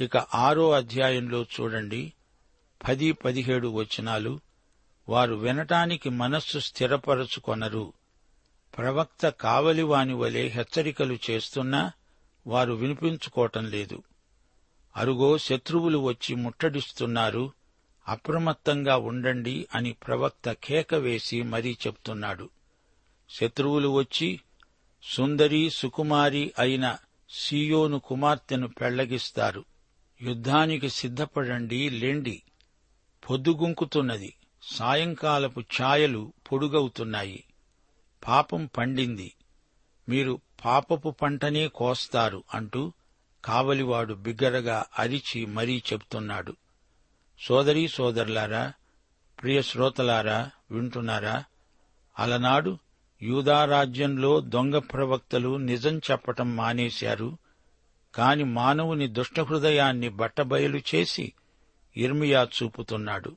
ఇక 0.00 0.16
ఆరో 0.16 0.70
అధ్యాయంలో 0.70 1.42
చూడండి 1.42 2.12
పది 2.88 3.12
పదిహేడు 3.12 3.68
వచనాలు 3.68 4.40
వారు 5.08 5.34
వినటానికి 5.34 6.10
మనస్సు 6.10 6.58
స్థిరపరచుకొనరు. 6.58 7.92
ప్రవక్త 8.78 9.28
కావలివాని 9.28 10.12
వలె 10.12 10.48
హెచ్చరికలు 10.48 11.18
చేస్తున్నా 11.30 11.92
వారు 12.46 12.72
వినిపించుకోవటం 12.72 13.70
లేదు. 13.70 14.02
అరుగో 14.96 15.38
శత్రువులు 15.38 15.98
వచ్చి 15.98 16.34
ముట్టడిస్తున్నారు 16.34 17.52
అప్రమత్తంగా 18.08 18.96
ఉండండి 18.96 19.66
అని 19.74 19.92
ప్రవక్త 19.92 20.52
కేక 20.52 20.94
వేసి 20.94 21.42
మరీ 21.42 21.76
చెప్తున్నాడు. 21.86 22.50
శత్రువులు 23.30 23.88
వచ్చి 23.88 24.40
సుందరి 25.02 25.70
సుకుమారి 25.70 26.52
అయిన 26.58 26.96
సియోను 27.30 27.98
కుమార్తెను 27.98 28.68
పెళ్ళగిస్తారు 28.68 29.64
యుద్ధానికి 30.22 30.88
సిద్ధపడండి 30.88 31.90
లేండి. 31.90 32.42
పొద్దుగుంకుతున్నది. 33.30 34.34
సాయంకాలపు 34.62 35.60
ఛాయలు 35.60 36.32
పొడుగవుతున్నాయి. 36.52 37.44
పాపం 38.26 38.68
పండింది. 38.78 39.32
మీరు 40.08 40.40
పాపపు 40.64 41.10
పంటనే 41.10 41.68
కోస్తారు 41.68 42.44
అంటూ 42.54 42.92
కావలివాడు 43.44 44.14
బిగ్గరగా 44.14 44.84
అరిచి 44.98 45.46
మరీ 45.46 45.82
చెప్తున్నాడు 45.92 46.56
సోదరీ 47.40 47.88
సోదరులారా 47.88 48.72
ప్రియ 49.42 49.62
శ్రోతలారా 49.62 50.50
వింటున్నారా? 50.70 51.44
అలనాడు 52.18 52.78
యూదారాజ్యంలో 53.22 54.40
దొంగ 54.40 54.78
ప్రవక్తలు 54.78 55.56
నిజం 55.56 55.98
చెప్పటం 55.98 56.56
మానేశారు. 56.56 57.38
కాని 58.14 58.44
మానవుని 58.44 59.08
దుష్టహృదయాన్ని 59.08 60.08
బట్టబయలు 60.08 60.80
చేసి 60.94 61.32
ఇర్మియా 61.96 62.48
చూపుతున్నాడు. 62.62 63.36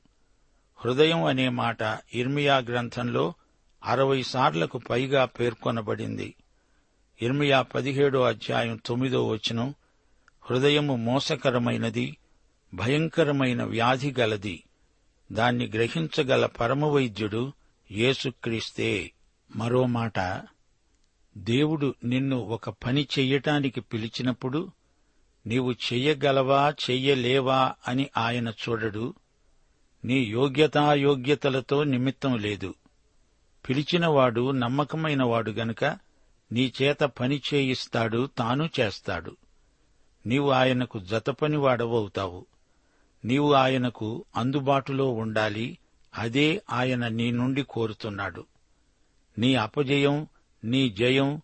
హృదయం 0.76 1.24
అనే 1.24 1.48
మాట 1.48 1.98
ఇర్మియా 2.14 2.58
గ్రంథంలో 2.58 3.34
అరవై 3.84 4.22
సార్లకు 4.22 4.78
పైగా 4.78 5.24
పేర్కొనబడింది. 5.24 6.34
ఇర్మియా 7.22 7.62
పదిహేడో 7.62 8.22
అధ్యాయం 8.22 8.80
తొమ్మిదో 8.86 9.28
వచనం 9.28 9.74
హృదయము 10.50 10.96
మోసకరమైనది 10.96 12.16
భయంకరమైన 12.74 13.62
వ్యాధి 13.62 14.14
గలది. 14.20 14.64
దాన్ని 15.32 15.66
గ్రహించగల 15.66 16.46
పరమవైద్యుడు 16.46 17.52
యేసుక్రీస్తే. 17.90 19.12
మరో 19.56 19.86
మాట 19.86 20.18
దేవుడు 21.38 21.94
నిన్ను 22.04 22.36
ఒక 22.36 22.68
పని 22.68 23.08
చెయ్యటానికి 23.18 23.80
పిలిచినప్పుడు 23.80 24.70
నీవు 25.48 25.72
చెయ్యగలవా 25.72 26.74
చెయ్యలేవా 26.90 27.74
అని 27.88 28.10
ఆయన 28.16 28.48
చూడడు. 28.48 29.14
నీ 30.04 30.14
యోగ్యతాయోగ్యతలతో 30.14 31.84
నిమిత్తం 31.84 32.38
లేదు. 32.38 32.74
పిలిచినవాడు 33.68 34.50
నమ్మకమైనవాడు 34.50 35.50
గనుక 35.50 35.84
నీ 36.52 36.72
చేత 36.82 36.98
పని 36.98 37.42
చేయిస్తాడు 37.54 38.28
తాను 38.38 38.70
చేస్తాడు. 38.80 39.36
నీవు 40.26 40.50
ఆయనకు 40.50 40.98
జతపనివాడవవుతావు. 40.98 42.46
నీవు 43.24 43.52
ఆయనకు 43.52 44.24
అందుబాటులో 44.36 45.10
ఉండాలి 45.10 45.78
అదే 46.14 46.62
ఆయన 46.70 47.08
నీ 47.08 47.30
నుండి 47.30 47.62
కోరుతున్నాడు. 47.62 48.44
నీ 49.38 49.54
అపజయం 49.54 50.26
నీ 50.64 50.90
జయం 50.90 51.40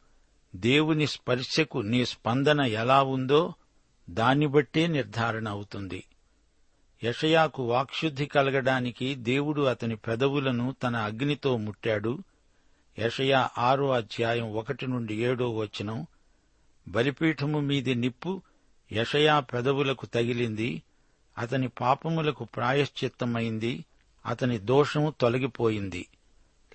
దేవుని 0.56 1.06
స్పర్శకు 1.06 1.78
నీ 1.78 2.04
స్పందన 2.04 2.60
ఎలా 2.60 3.02
ఉందో 3.02 3.54
దాన్ని 4.10 4.46
బట్టే 4.46 4.86
నిర్ధారణ 4.86 5.48
అవుతుంది. 5.48 6.04
యషయాకు 7.04 7.62
వాక్శుద్ధి 7.62 8.26
కలగడానికి 8.26 9.14
దేవుడు 9.14 9.62
అతని 9.62 9.96
పెదవులను 9.96 10.74
తన 10.82 10.96
అగ్నితో 10.96 11.56
ముట్టాడు. 11.56 12.18
యషయా 12.98 13.50
ఆరో 13.58 13.90
అధ్యాయం 13.90 14.54
ఒకటి 14.54 14.86
నుండి 14.86 15.14
ఏడో 15.14 15.50
వచనం 15.50 16.06
బలిపీఠము 16.88 17.60
మీది 17.60 17.94
నిప్పు 17.94 18.42
యషయా 18.92 19.40
పెదవులకు 19.40 20.06
తగిలింది 20.06 20.82
అతని 21.38 21.68
పాపములకు 21.68 22.44
ప్రాయశ్చిత్తమైంది 22.44 23.84
అతని 24.26 24.58
దోషము 24.58 25.14
తొలగిపోయింది. 25.20 26.06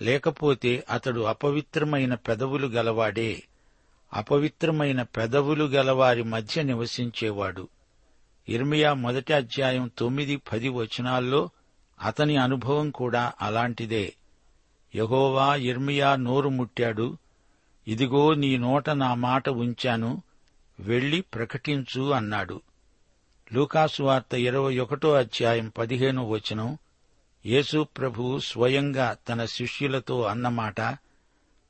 లేకపోతే 0.01 0.83
అతడు 0.89 1.21
అపవిత్రమైన 1.21 2.15
పెదవులు 2.15 2.67
గలవాడే. 2.67 3.43
అపవిత్రమైన 4.13 5.01
పెదవులు 5.01 5.65
గలవారి 5.65 6.23
మధ్య 6.23 6.63
నివసించేవాడు. 6.63 7.67
ఇర్మియా 8.49 8.93
మొదటి 8.93 9.33
అధ్యాయం 9.33 9.91
తొమ్మిది 9.97 10.35
పది 10.35 10.69
వచనాల్లో 10.69 11.49
అతని 12.01 12.37
అనుభవం 12.37 12.91
కూడా 12.91 13.33
అలాంటిదే. 13.41 14.13
యహోవా 14.95 15.55
ఇర్మియా 15.55 16.15
నోరు 16.15 16.49
ముట్టాడు. 16.49 17.17
ఇదిగో 17.87 18.33
నీ 18.33 18.57
నోట 18.57 18.89
నా 18.89 19.13
మాట 19.13 19.49
ఉంచాను. 19.49 20.21
వెళ్ళి 20.79 21.21
ప్రకటించు 21.21 22.11
అన్నాడు. 22.11 22.61
లూకాసు 23.53 24.03
వార్త 24.03 24.33
ఇరవై 24.33 24.79
ఒకటో 24.79 25.13
అధ్యాయం 25.13 25.71
పదిహేను 25.77 26.29
వచనం. 26.29 26.77
యేసు 27.45 27.87
ప్రభు 27.97 28.39
స్వయంగా 28.39 29.17
తన 29.29 29.45
శిష్యులతో 29.45 30.23
అన్నమాట 30.23 30.81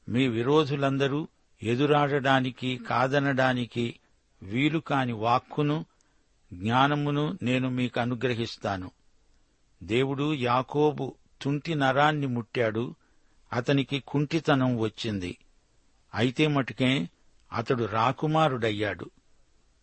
మీ 0.09 0.27
విరోధులందరూ 0.27 1.27
ఎదురాడడానికి 1.63 2.77
కాదనడానికి 2.77 3.99
వీలు 4.43 4.79
కాని 4.79 5.13
వాక్కును 5.13 5.85
జ్ఞానమును 6.53 7.39
నేను 7.41 7.69
మీకు 7.69 7.99
అనుగ్రహిస్తాను. 7.99 8.91
దేవుడు 9.83 10.33
యాకోబు 10.33 11.15
తుంటి 11.41 11.75
నరాన్ని 11.75 12.27
ముట్టాడు 12.27 12.95
అతనికి 13.53 13.99
కుంటితనం 13.99 14.79
వచ్చింది. 14.79 15.37
అయితే 16.15 16.47
మటుకే 16.47 17.09
అతడు 17.53 17.83
రాకుమారుడయ్యాడు. 17.83 19.09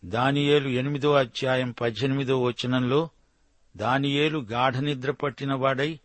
దానియేలు 0.05 0.67
ఎనిమిదో 0.67 1.13
అధ్యాయం 1.13 1.71
పద్దెనిమిదో 1.71 2.43
వచనంలో 2.43 3.09
దానియేలు 3.77 4.39
గాఢనిద్ర 4.39 5.11
పట్టినవాడై 5.11 5.99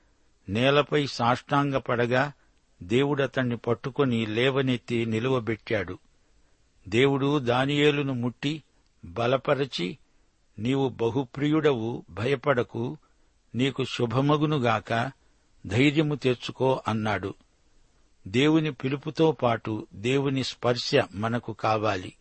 నేలపై 0.48 1.06
సాష్టాంగపడగా 1.06 2.32
దేవుడతణ్ణి 2.82 3.56
పట్టుకుని 3.56 4.26
లేవనెత్తి 4.26 5.06
నిలువబెట్టాడు. 5.06 5.98
దేవుడు 6.88 7.38
దానియేలును 7.38 8.12
ముట్టి 8.12 8.62
బలపరచి 9.04 9.98
నీవు 10.58 10.88
బహుప్రియుడవు 10.88 12.04
భయపడకు 12.10 12.96
నీకు 13.54 13.84
శుభమగునుగాక 13.84 15.10
ధైర్యము 15.66 16.14
తెచ్చుకో 16.14 16.82
అన్నాడు. 16.88 17.34
దేవుని 18.28 18.72
పిలుపుతో 18.72 19.32
పాటు 19.32 19.86
దేవుని 19.94 20.44
స్పర్శ 20.44 20.90
మనకు 21.14 21.52
కావాలి. 21.52 22.12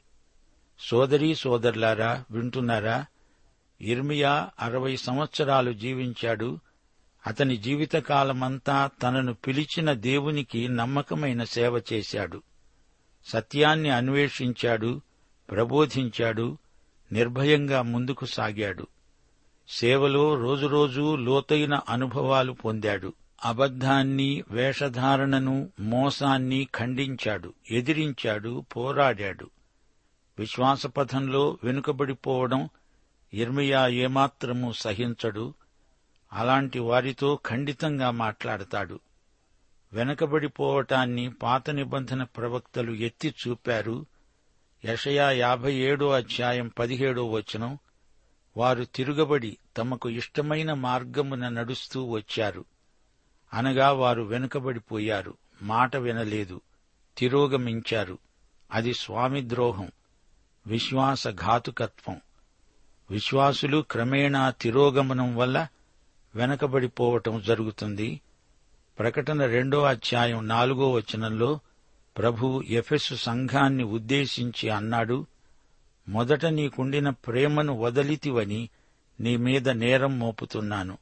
సోదరీ 0.80 1.36
సోదరులారా 1.36 2.24
వింటున్నారా? 2.32 3.06
ఇర్మియా 3.82 4.50
అరవై 4.60 4.96
సంవత్సరాలు 4.96 5.74
జీవించాడు. 5.74 6.60
అతని 7.28 7.58
జీవితకాలమంతా 7.58 8.90
తనను 9.04 9.34
పిలిచిన 9.34 9.94
దేవునికి 9.94 10.68
నమ్మకమైన 10.68 11.44
సేవ 11.44 11.82
చేశాడు. 11.94 12.42
సత్యాన్ని 13.26 13.90
అన్వేషించాడు 13.90 15.02
ప్రబోధించాడు 15.52 16.58
నిర్భయంగా 17.12 17.82
ముందుకు 17.82 18.26
సాగాడు. 18.26 18.88
సేవలో 19.70 20.36
రోజురోజూ 20.36 21.16
లోతైన 21.16 21.80
అనుభవాలు 21.90 22.52
పొందాడు. 22.52 23.14
అబద్ధాన్ని 23.46 24.44
వేషధారణను 24.52 25.70
మోసాన్ని 25.80 26.68
ఖండించాడు 26.76 27.54
ఎదిరించాడు 27.72 28.66
పోరాడాడు. 28.76 29.50
విశ్వాసపథంలో 30.40 31.58
వెనుకబడిపోవడం 31.64 32.70
ఇర్మియా 33.34 33.88
ఏమాత్రము 33.88 34.72
సహించడు. 34.72 35.54
అలాంటి 36.34 36.80
వారితో 36.80 37.40
ఖండితంగా 37.48 38.12
మాట్లాడతాడు. 38.12 39.00
వెనకబడిపోవటాన్ని 39.94 41.32
పాత 41.32 41.70
నిబంధన 41.70 42.24
ప్రవక్తలు 42.24 42.92
ఎత్తి 42.92 43.36
చూపారు. 43.48 44.06
యషయా 44.86 45.32
యాభై 45.32 45.74
ఏడో 45.74 46.10
అధ్యాయం 46.10 46.72
పదిహేడో 46.80 47.26
వచనం. 47.26 47.78
వారు 48.58 48.84
తిరుగబడి 48.84 49.58
తమకు 49.78 50.10
ఇష్టమైన 50.10 50.74
మార్గమున 50.74 51.50
నడుస్తూ 51.50 52.04
వచ్చారు. 52.04 52.66
అనగా 53.54 53.92
వారు 53.92 54.22
వెనుకబడిపోయారు. 54.22 55.38
మాట 55.62 55.96
వినలేదు. 55.96 56.62
తిరోగమించారు. 57.18 58.18
అది 58.72 58.94
స్వామిద్రోహం 58.94 59.92
విశ్వాసఘాతుకత్వం 60.68 62.22
విశ్వాసులు 63.10 63.86
క్రమేణా 63.92 64.50
తిరోగమనం 64.50 65.36
వల్ల 65.36 65.68
వెనకబడిపోవటం 66.36 67.42
జరుగుతుంది. 67.42 68.22
ప్రకటన 69.00 69.46
రెండో 69.46 69.84
అధ్యాయం 69.84 70.48
నాలుగో 70.48 70.92
వచనంలో 70.92 71.60
ప్రభు 72.18 72.64
ఎఫెసు 72.68 73.16
సంఘాన్ని 73.16 73.84
ఉద్దేశించి 73.84 74.70
అన్నాడు 74.70 75.26
మొదట 76.08 76.46
నీకుండిన 76.46 77.10
ప్రేమను 77.10 77.80
వదలితివని 77.80 78.70
నీ 79.20 79.38
మీద 79.38 79.70
నేరం 79.70 80.20
మోపుతున్నాను. 80.20 80.98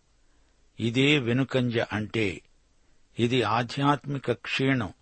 ఇదే 0.80 1.20
వెనుకంజ 1.20 1.78
అంటే 1.78 2.42
ఇది 3.20 3.44
ఆధ్యాత్మిక 3.44 4.32
క్షీణం 4.32 4.94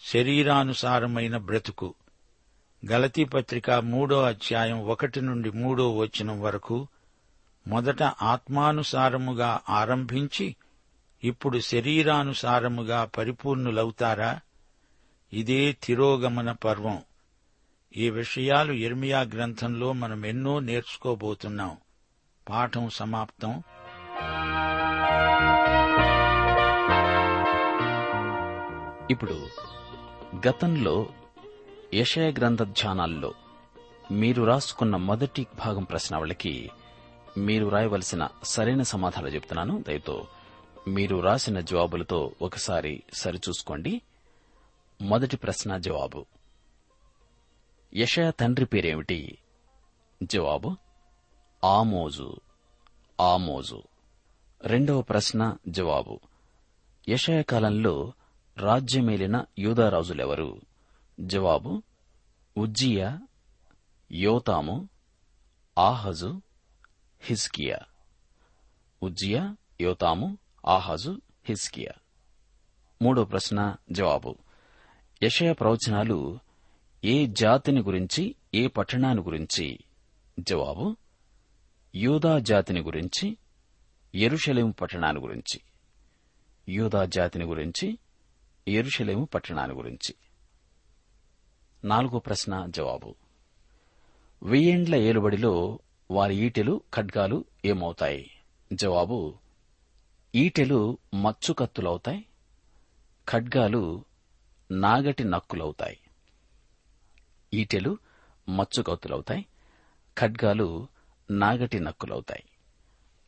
శరీరానుసారమైన 0.00 1.36
బ్రతుకు. 1.36 1.94
గలతీ 2.90 3.24
పత్రిక 3.24 3.70
మూడో 3.70 4.22
అధ్యాయం 4.22 4.86
ఒకటి 4.86 5.20
నుండి 5.20 5.50
మూడో 5.50 5.96
వచనం 5.96 6.40
వరకు 6.40 6.88
మొదట 7.66 8.02
ఆత్మానుసారముగా 8.02 9.60
ఆరంభించి 9.70 10.56
ఇప్పుడు 11.24 11.58
శరీరానుసారముగా 11.58 13.04
పరిపూర్ణులవుతారా? 13.04 14.40
ఇదే 15.32 15.76
తిరోగమన 15.84 16.52
పర్వం. 16.52 17.02
ఈ 17.96 18.10
విషయాలు 18.10 18.72
ఇర్మియా 18.72 19.20
గ్రంథంలో 19.20 19.92
మనం 19.92 20.26
ఎన్నో 20.26 20.60
నేర్చుకోబోతున్నాం. 20.60 21.76
పాఠం 22.48 22.88
సమాప్తం. 22.88 23.62
ఇప్పుడు 29.10 29.46
గతంలో 30.48 31.06
యషయ 31.94 32.30
గ్రంథ 32.30 32.62
ధ్యానాల్లో 32.62 33.34
మీరు 34.10 34.42
రాసుకున్న 34.42 34.96
మొదటి 34.96 35.46
భాగం 35.58 35.84
ప్రశ్నావళికి 35.84 36.70
మీరు 37.36 37.68
రాయవలసిన 37.68 38.28
సరైన 38.42 38.82
సమాధానాలు 38.82 39.34
చెప్తున్నాను. 39.34 39.82
దయతో 39.82 40.26
మీరు 40.88 41.16
రాసిన 41.16 41.60
జవాబులతో 41.60 42.32
ఒకసారి 42.42 43.02
సరిచూసుకోండి. 43.14 44.02
మొదటి 45.00 45.36
ప్రశ్న 45.36 45.78
జవాబు. 45.78 46.26
యషయ 47.94 48.30
తండ్రి 48.30 48.66
పేరేమిటి? 48.66 49.38
జవాబు 50.22 50.76
ఆమోజు. 51.64 52.36
ఆమోజు. 53.20 53.82
రెండవ 54.62 55.02
ప్రశ్న 55.02 55.56
జవాబు. 55.68 56.20
యషయ 57.08 57.42
కాలంలో 57.42 58.12
రాజ్యమేలిన 58.58 59.44
యూదారాజులెవరు? 59.58 60.60
జవాబు 61.20 61.82
ఉజ్జియా 62.56 63.18
యోతాము 64.12 64.88
ఆహజు 65.78 66.42
హిస్కియా 67.20 67.78
ఉజ్జియా 69.02 69.56
యోతాము 69.80 70.38
ఆహాజు 70.66 71.20
హిస్కియా 71.44 71.92
మూడో 73.02 73.24
ప్రశ్న 73.24 73.76
జవాబు. 73.92 74.36
యషయ 75.22 75.52
ప్రవచనాలు 75.52 76.38
ఏ 77.04 77.26
జాతిని 77.26 77.82
గురించి 77.82 78.34
ఏ 78.54 78.66
పట్టణాన్ని 78.66 79.24
గురించి? 79.24 79.78
జవాబు 80.40 80.96
యూదా 81.94 82.38
జాతిని 82.38 82.80
గురించి 82.80 83.36
ఎరుషలేము 84.14 84.72
పట్టణాన్ని 84.72 85.22
గురించి. 85.22 85.60
యూదా 86.68 87.04
జాతిని 87.04 87.44
గురించి 87.44 87.98
ఎరుషలేము 88.68 89.24
పట్టణాన్ని 89.24 89.76
గురించి. 89.76 90.14
నాలుగో 91.84 92.18
ప్రశ్న 92.18 92.66
జవాబు. 92.66 93.14
వెయ్యేండ్ల 94.42 94.96
ఏలుబడిలో 94.96 95.78
వారి 96.10 96.36
ఈటెలు 96.36 96.80
ఖడ్గాలు 96.94 97.44
ఏమవుతాయి? 97.64 98.30
జవాబు 98.72 99.34
ఈటెలు 100.34 100.98
మచ్చుకత్తులవుతాయి 101.14 102.26
ఖడ్గాలు 103.28 104.04
నాగటి 104.70 105.24
నక్కులవుతాయి. 105.24 105.98
ఈటెలు 107.54 107.98
మచ్చుకత్తులవుతాయి 108.48 109.46
ఖడ్గాలు 110.18 110.86
నాగటి 111.30 111.80
నక్కులవుతాయి. 111.80 112.44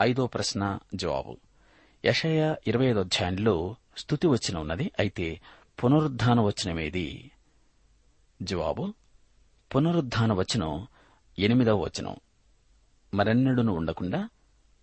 ఐదో 0.02 0.26
ప్రశ్న 0.26 0.78
జవాబు. 0.94 1.36
యషయ 2.04 2.54
ఇరవై 2.66 2.86
ఐదో 2.86 3.00
అధ్యాయంలో 3.00 3.74
స్థుతి 3.98 4.26
వచ్చిన 4.26 4.58
ఉన్నది 4.58 4.92
అయితే 4.98 5.40
పునరుద్ధాన 5.84 6.40
వచనమేది 6.40 7.30
జవాబు 8.42 8.94
పునరుద్ధాన 9.76 10.32
వచనం 10.32 10.86
ఎనిమిదవ 11.38 11.80
వచనం. 11.80 12.16
మరెన్నడును 13.14 13.72
ఉండకుండా 13.72 14.28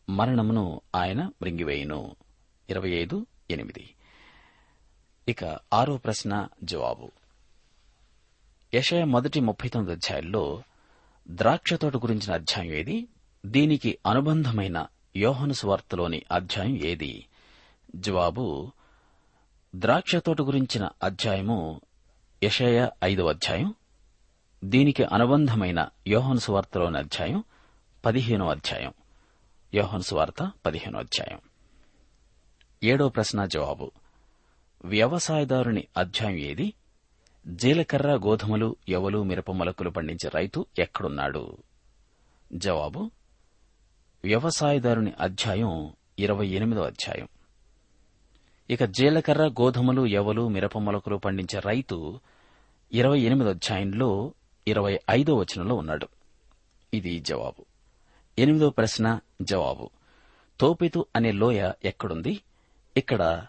మరణమును 0.09 0.81
ఆయన 0.95 1.31
మృంగివేయును. 1.41 2.15
ఇరవై 2.69 2.89
ఐదు 2.89 3.25
ఎనిమిది. 3.51 3.95
ఇక 5.27 5.59
ఆరో 5.73 5.97
ప్రశ్న 5.97 6.47
జవాబు. 6.63 7.11
యషయ 8.73 9.03
మొదటి 9.03 9.39
ముప్పై 9.39 9.69
తొమ్మిది 9.69 9.95
అధ్యాయంలో 9.95 10.63
ద్రాక్ష 11.29 11.73
తోట 11.73 11.97
గురించిన 11.97 12.33
అధ్యాయం 12.33 12.71
ఏది? 12.71 13.07
దీనికి 13.45 13.97
అనుబంధమైన 14.05 14.87
యోహను 15.17 15.53
సువార్తలోని 15.53 16.21
అధ్యాయం 16.31 16.77
ఏది? 16.77 17.25
జవాబు 17.95 18.71
ద్రాక్ష 19.75 20.15
తోట 20.15 20.41
గురించిన 20.41 20.89
అధ్యాయము 21.03 21.81
యషయ 22.43 22.87
ఐదవ 23.03 23.29
అధ్యాయం 23.29 23.73
దీనికి 24.63 25.03
అనుబంధమైన 25.03 25.87
యోహను 26.07 26.39
సువార్తలోని 26.39 26.97
అధ్యాయం 26.97 27.43
పదిహేనో 28.05 28.49
అధ్యాయం. 28.49 28.93
యోహను 29.73 30.01
సువార్త 30.01 30.51
పదిహేనో 30.65 30.99
అధ్యాయం. 30.99 31.39
ఏడో 32.83 33.09
ప్రశ్న 33.09 33.45
జవాబు. 33.45 33.91
వ్యవసాయదారుని 34.85 35.87
అధ్యాయం 35.97 36.37
ఏది? 36.37 36.73
జీలకర్ర 37.47 38.11
గోధుమలు 38.11 38.75
ఎవలు 38.89 39.23
మిరప 39.23 39.51
మొలకలు 39.51 39.89
పండించే 39.89 40.29
రైతు 40.35 40.65
ఎక్కడున్నాడు? 40.79 41.57
జవాబు. 42.53 43.11
వ్యవసాయదారుని 44.23 45.13
అధ్యాయం 45.19 45.93
ఇరవై 46.19 46.47
ఎనిమిదో 46.47 46.81
అధ్యాయం. 46.81 47.27
ఇక 48.69 48.83
జీలకర్ర 48.83 49.43
గోధుమలు 49.43 50.05
ఎవలు 50.05 50.47
మిరప 50.47 50.77
మొలకలు 50.77 51.15
పండించే 51.15 51.59
రైతు 51.59 52.19
ఇరవై 52.93 53.19
ఎనిమిదో 53.19 53.49
అధ్యాయంలో 53.49 54.33
ఇరవై 54.67 54.99
ఐదో 55.09 55.35
వచనంలో 55.35 55.75
ఉన్నాడు. 55.75 56.07
ఇది 56.93 57.19
జవాబు. 57.19 57.64
ఎనిమిదో 58.39 58.69
ప్రశ్న 58.69 59.19
జవాబు. 59.41 59.89
తోపితు 60.59 61.05
అనే 61.15 61.31
లోయ 61.31 61.71
ఎక్కడుంది? 61.85 62.41
ఇక్కడ 62.97 63.45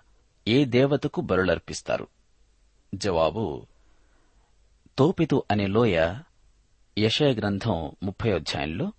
ఏ 0.48 0.64
దేవతకు 0.64 1.20
బరులర్పిస్తారు 1.20 2.06
జవాబు 2.94 3.66
తోపితు 4.98 5.44
అనే 5.50 5.66
లోయ 5.66 6.14
యషయ 6.98 7.34
గ్రంథం 7.34 7.92
ముప్పై 8.02 8.32
అధ్యాయంలో 8.32 8.92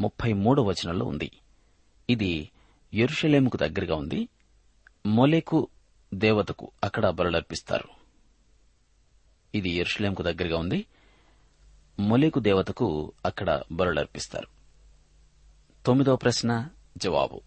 ముప్పై 0.00 0.32
మూడో 0.32 0.62
వచనంలో 0.62 1.06
ఉంది. 1.06 1.30
ఇది 2.10 2.50
ఎరుషలేముకు 2.94 3.56
దగ్గరగా 3.56 3.96
ఉంది. 3.96 4.28
మొలెకు 5.06 5.68
దేవతకు 6.14 6.70
అక్కడ 6.84 7.08
బరులర్పిస్తారు 7.08 7.88
ఇది 9.54 9.70
యెరూషలేముకు 9.70 10.22
దగ్గరగా 10.22 10.58
ఉంది. 10.58 10.86
మొలెకు 11.98 12.40
దేవతకు 12.40 13.12
అక్కడ 13.24 13.62
బరులర్పిస్తారు 13.72 14.53
తొమ్మిదో 15.86 16.16
ప్రశ్న 16.16 16.68
జవాబు. 16.96 17.40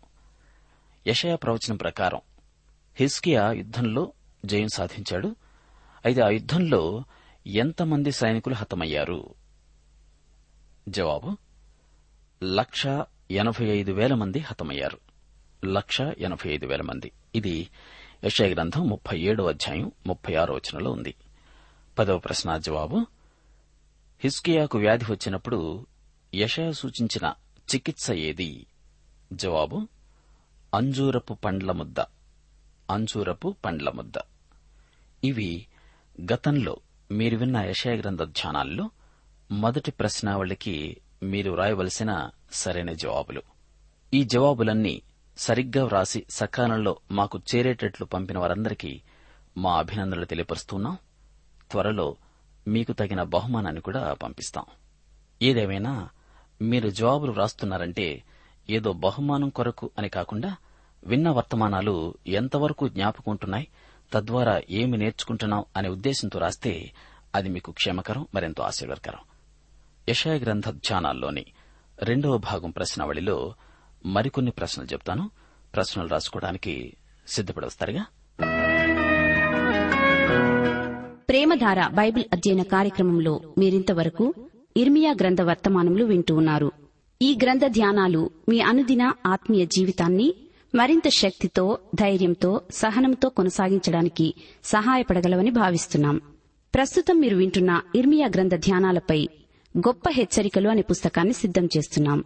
యషయ 1.07 1.35
ప్రవచనం 1.35 1.77
ప్రకారం 1.77 2.21
హిస్కియా 2.95 3.51
యుద్ధంలో 3.51 4.13
జయం 4.45 4.67
సాధించాడు. 4.67 5.35
అయితే 6.05 6.21
ఆ 6.21 6.29
యుద్ధంలో 6.29 7.03
ఎంతమంది 7.47 8.11
సైనికులు 8.11 8.55
హతమయ్యారు? 8.55 9.33
జవాబు 10.89 11.37
లక్ష 12.43 12.87
ఎనభై 13.31 13.65
ఐదు 13.65 13.91
వేల 13.91 14.13
మంది 14.13 14.39
హతమయ్యారు. 14.39 14.99
లక్ష 15.65 16.01
ఎనభై 16.01 16.49
ఐదు 16.49 16.65
వేల 16.65 16.81
మంది. 16.81 17.11
ఇది 17.35 17.69
యషయ 18.23 18.53
గ్రంథం 18.53 18.89
ముప్పై 18.89 19.19
ఏడో 19.19 19.47
అధ్యాయం 19.47 19.91
ముప్పై 20.07 20.35
ఆరో 20.35 20.55
వచనంలో 20.55 20.91
ఉంది. 20.91 21.15
పదవ 21.99 22.17
ప్రశ్న 22.17 22.57
జవాబు 22.57 23.05
హిస్కియాకు 24.19 24.77
వ్యాధి 24.77 25.05
వచ్చినప్పుడు 25.11 25.87
యషయ 26.35 26.71
సూచించిన 26.71 27.33
చికిత్స 27.75 28.11
ఏది 28.11 28.65
జవాబు 29.33 29.87
అంజూరపు 30.73 31.33
పండ్ల 31.33 31.71
ముద్ద. 31.71 31.99
అంజూరపు 32.89 33.55
పండ్ల 33.65 33.89
ముద్ద. 33.89 34.13
ఇవి 35.23 35.67
గతంలో 36.33 36.77
మీరు 37.11 37.37
విన్న 37.37 37.57
యశయ 37.57 37.95
గ్రంథ 37.95 38.23
ధ్యానాల్లో 38.23 38.89
మొదటి 39.51 39.91
ప్రశ్నావళికి 39.91 40.97
మీరు 41.23 41.51
వ్రాయవలసిన 41.51 42.29
సరైన 42.51 42.93
జవాబులు. 42.93 43.41
ఈ 44.13 44.23
జవాబులన్నీ 44.23 45.01
సరిగ్గా 45.37 45.85
వ్రాసి 45.85 46.25
సకాలంలో 46.29 46.99
మాకు 47.11 47.39
చేరేటట్లు 47.55 48.05
పంపిన 48.05 48.39
వారందరికీ 48.39 49.01
మా 49.57 49.77
అభినందనలు 49.77 50.25
తెలియపరుస్తున్నాం. 50.25 50.97
త్వరలో 51.71 52.15
మీకు 52.67 52.93
తగిన 52.93 53.23
బహుమానాన్ని 53.23 53.81
కూడా 53.81 54.13
పంపిస్తాం. 54.13 54.65
ఏదేమైనా 55.41 56.09
మీరు 56.61 56.89
జవాబులు 56.89 57.31
వ్రాస్తున్నారంటే 57.31 58.23
ఏదో 58.69 58.93
బహుమానం 58.93 59.49
కొరకు 59.49 59.89
అని 59.97 60.09
కాకుండా 60.09 60.55
విన్న 61.03 61.29
వర్తమానాలు 61.29 62.13
ఎంతవరకు 62.27 62.87
జ్ఞాపకుంటున్నాయి 62.87 63.67
తద్వారా 64.13 64.61
ఏమి 64.69 64.97
నేర్చుకుంటున్నాం 64.97 65.65
అనే 65.77 65.89
ఉద్దేశంతో 65.89 66.39
రాస్తే 66.39 66.91
అది 67.35 67.49
మీకు 67.49 67.71
క్షేమకరం 67.71 68.27
మరెంతో 68.35 68.63
ఆశీర్వదకరం. 68.63 69.19
యశాయ 70.09 70.39
గ్రంథ 70.39 70.69
ధ్యానాల్లోని 70.69 71.45
రెండవ 72.03 72.37
భాగం 72.37 72.69
ప్రశ్నావళిలో 72.69 73.53
మరికొన్ని 74.05 74.51
ప్రశ్నలు 74.51 74.87
చెప్తాను. 74.87 75.29
ప్రశ్నలు 75.75 76.07
రాసుకోవడానికి 76.07 76.93
సిద్దపడవస్తారుగా 77.27 78.05
ప్రేమధార 81.29 81.87
బైబిల్ 81.87 82.25
అధ్యయన 82.33 82.63
కార్యక్రమంలో 82.63 83.41
మీరింతవరకు 83.57 84.46
ఇర్మియా 84.77 85.11
గ్రంథ 85.11 85.41
వర్తమానములు 85.41 86.05
వింటూ 86.05 86.35
ఉన్నారు. 86.35 86.71
ఈ 87.21 87.37
గ్రంథ 87.43 87.65
ధ్యానాలు 87.65 88.29
మీ 88.49 88.59
అనుదిన 88.59 89.11
ఆత్మీయ 89.25 89.65
జీవితాన్ని 89.65 90.33
మరింత 90.75 91.09
శక్తితో 91.09 91.77
ధైర్యంతో 91.95 92.61
సహనంతో 92.71 93.29
కొనసాగించడానికి 93.29 94.33
సహాయపడగలవని 94.63 95.51
భావిస్తున్నాం. 95.51 96.21
ప్రస్తుతం 96.75 97.19
మీరు 97.19 97.37
వింటున్న 97.37 97.81
ఇర్మియా 97.95 98.27
గ్రంథ 98.27 98.55
ధ్యానాలపై 98.55 99.27
గొప్ప 99.77 100.09
హెచ్చరికలు 100.09 100.69
అనే 100.69 100.81
పుస్తకాన్ని 100.81 101.33
సిద్దం 101.33 101.69
చేస్తున్నాం. 101.77 102.23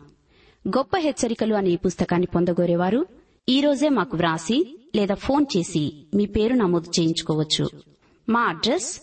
గొప్ప 0.68 0.98
హెచ్చరికలు 0.98 1.56
అనే 1.56 1.70
ఈ 1.70 1.76
పుస్తకాన్ని 1.76 2.28
పొందగోరేవారు 2.36 3.06
ఈరోజే 3.50 3.90
మాకు 3.90 4.18
వ్రాసి 4.18 4.90
లేదా 4.96 5.16
ఫోన్ 5.16 5.46
చేసి 5.58 6.06
మీ 6.16 6.26
పేరు 6.26 6.54
నమోదు 6.54 6.92
చేయించుకోవచ్చు. 7.00 7.70
మా 8.30 8.42
address 8.42 9.00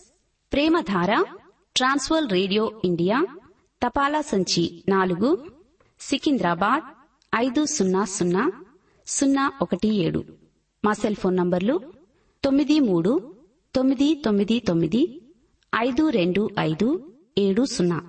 Premadhara 0.53 1.23
Trans World 1.75 2.31
radio 2.31 2.81
India 2.85 3.25
తపాలా 3.83 4.21
సంచి 4.21 4.83
నాలుగు 4.89 5.47
సికింద్రాబాద్ 5.99 6.83
ఐదు 7.35 7.65
సున్నా 7.65 8.05
సున్నా 8.05 8.51
సున్నా 9.07 9.51
ఒకటి 9.61 9.87
ఏడు. 9.87 10.23
మా 10.85 10.93
సెల్ 10.93 11.15
ఫోన్ 11.15 11.37
నంబర్లు 11.37 11.81
తొమ్మిది 12.43 12.79
మూడు 12.79 13.35
తొమ్మిది 13.75 14.21
తొమ్మిది 14.25 14.59
తొమ్మిది 14.59 15.21
ఐదు 15.75 16.09
రెండు 16.09 16.49
ఐదు 16.59 17.13
ఏడు 17.37 17.65
సున్నా. 17.65 18.01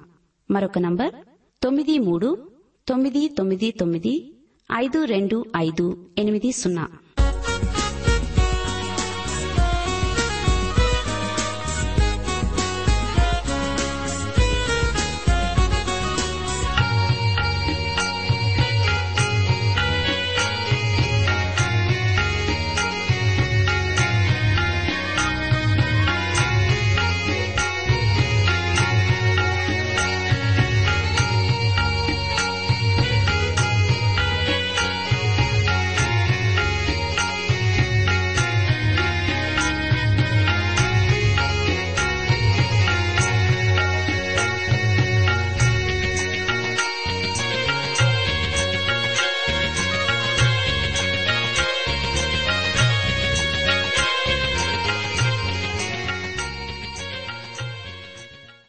మరొక 0.51 0.79
నంబర్ 0.79 1.15
తొమ్మిది 1.63 1.99
మూడు 1.99 2.51
తొమ్మిది 2.89 3.29
తొమ్మిది 3.29 3.71
తొమ్మిది 3.71 4.35
ఐదు 4.73 5.05
రెండు 5.05 5.45
ఐదు 5.57 6.11
ఎనిమిది 6.19 6.53
సున్నా. 6.53 6.89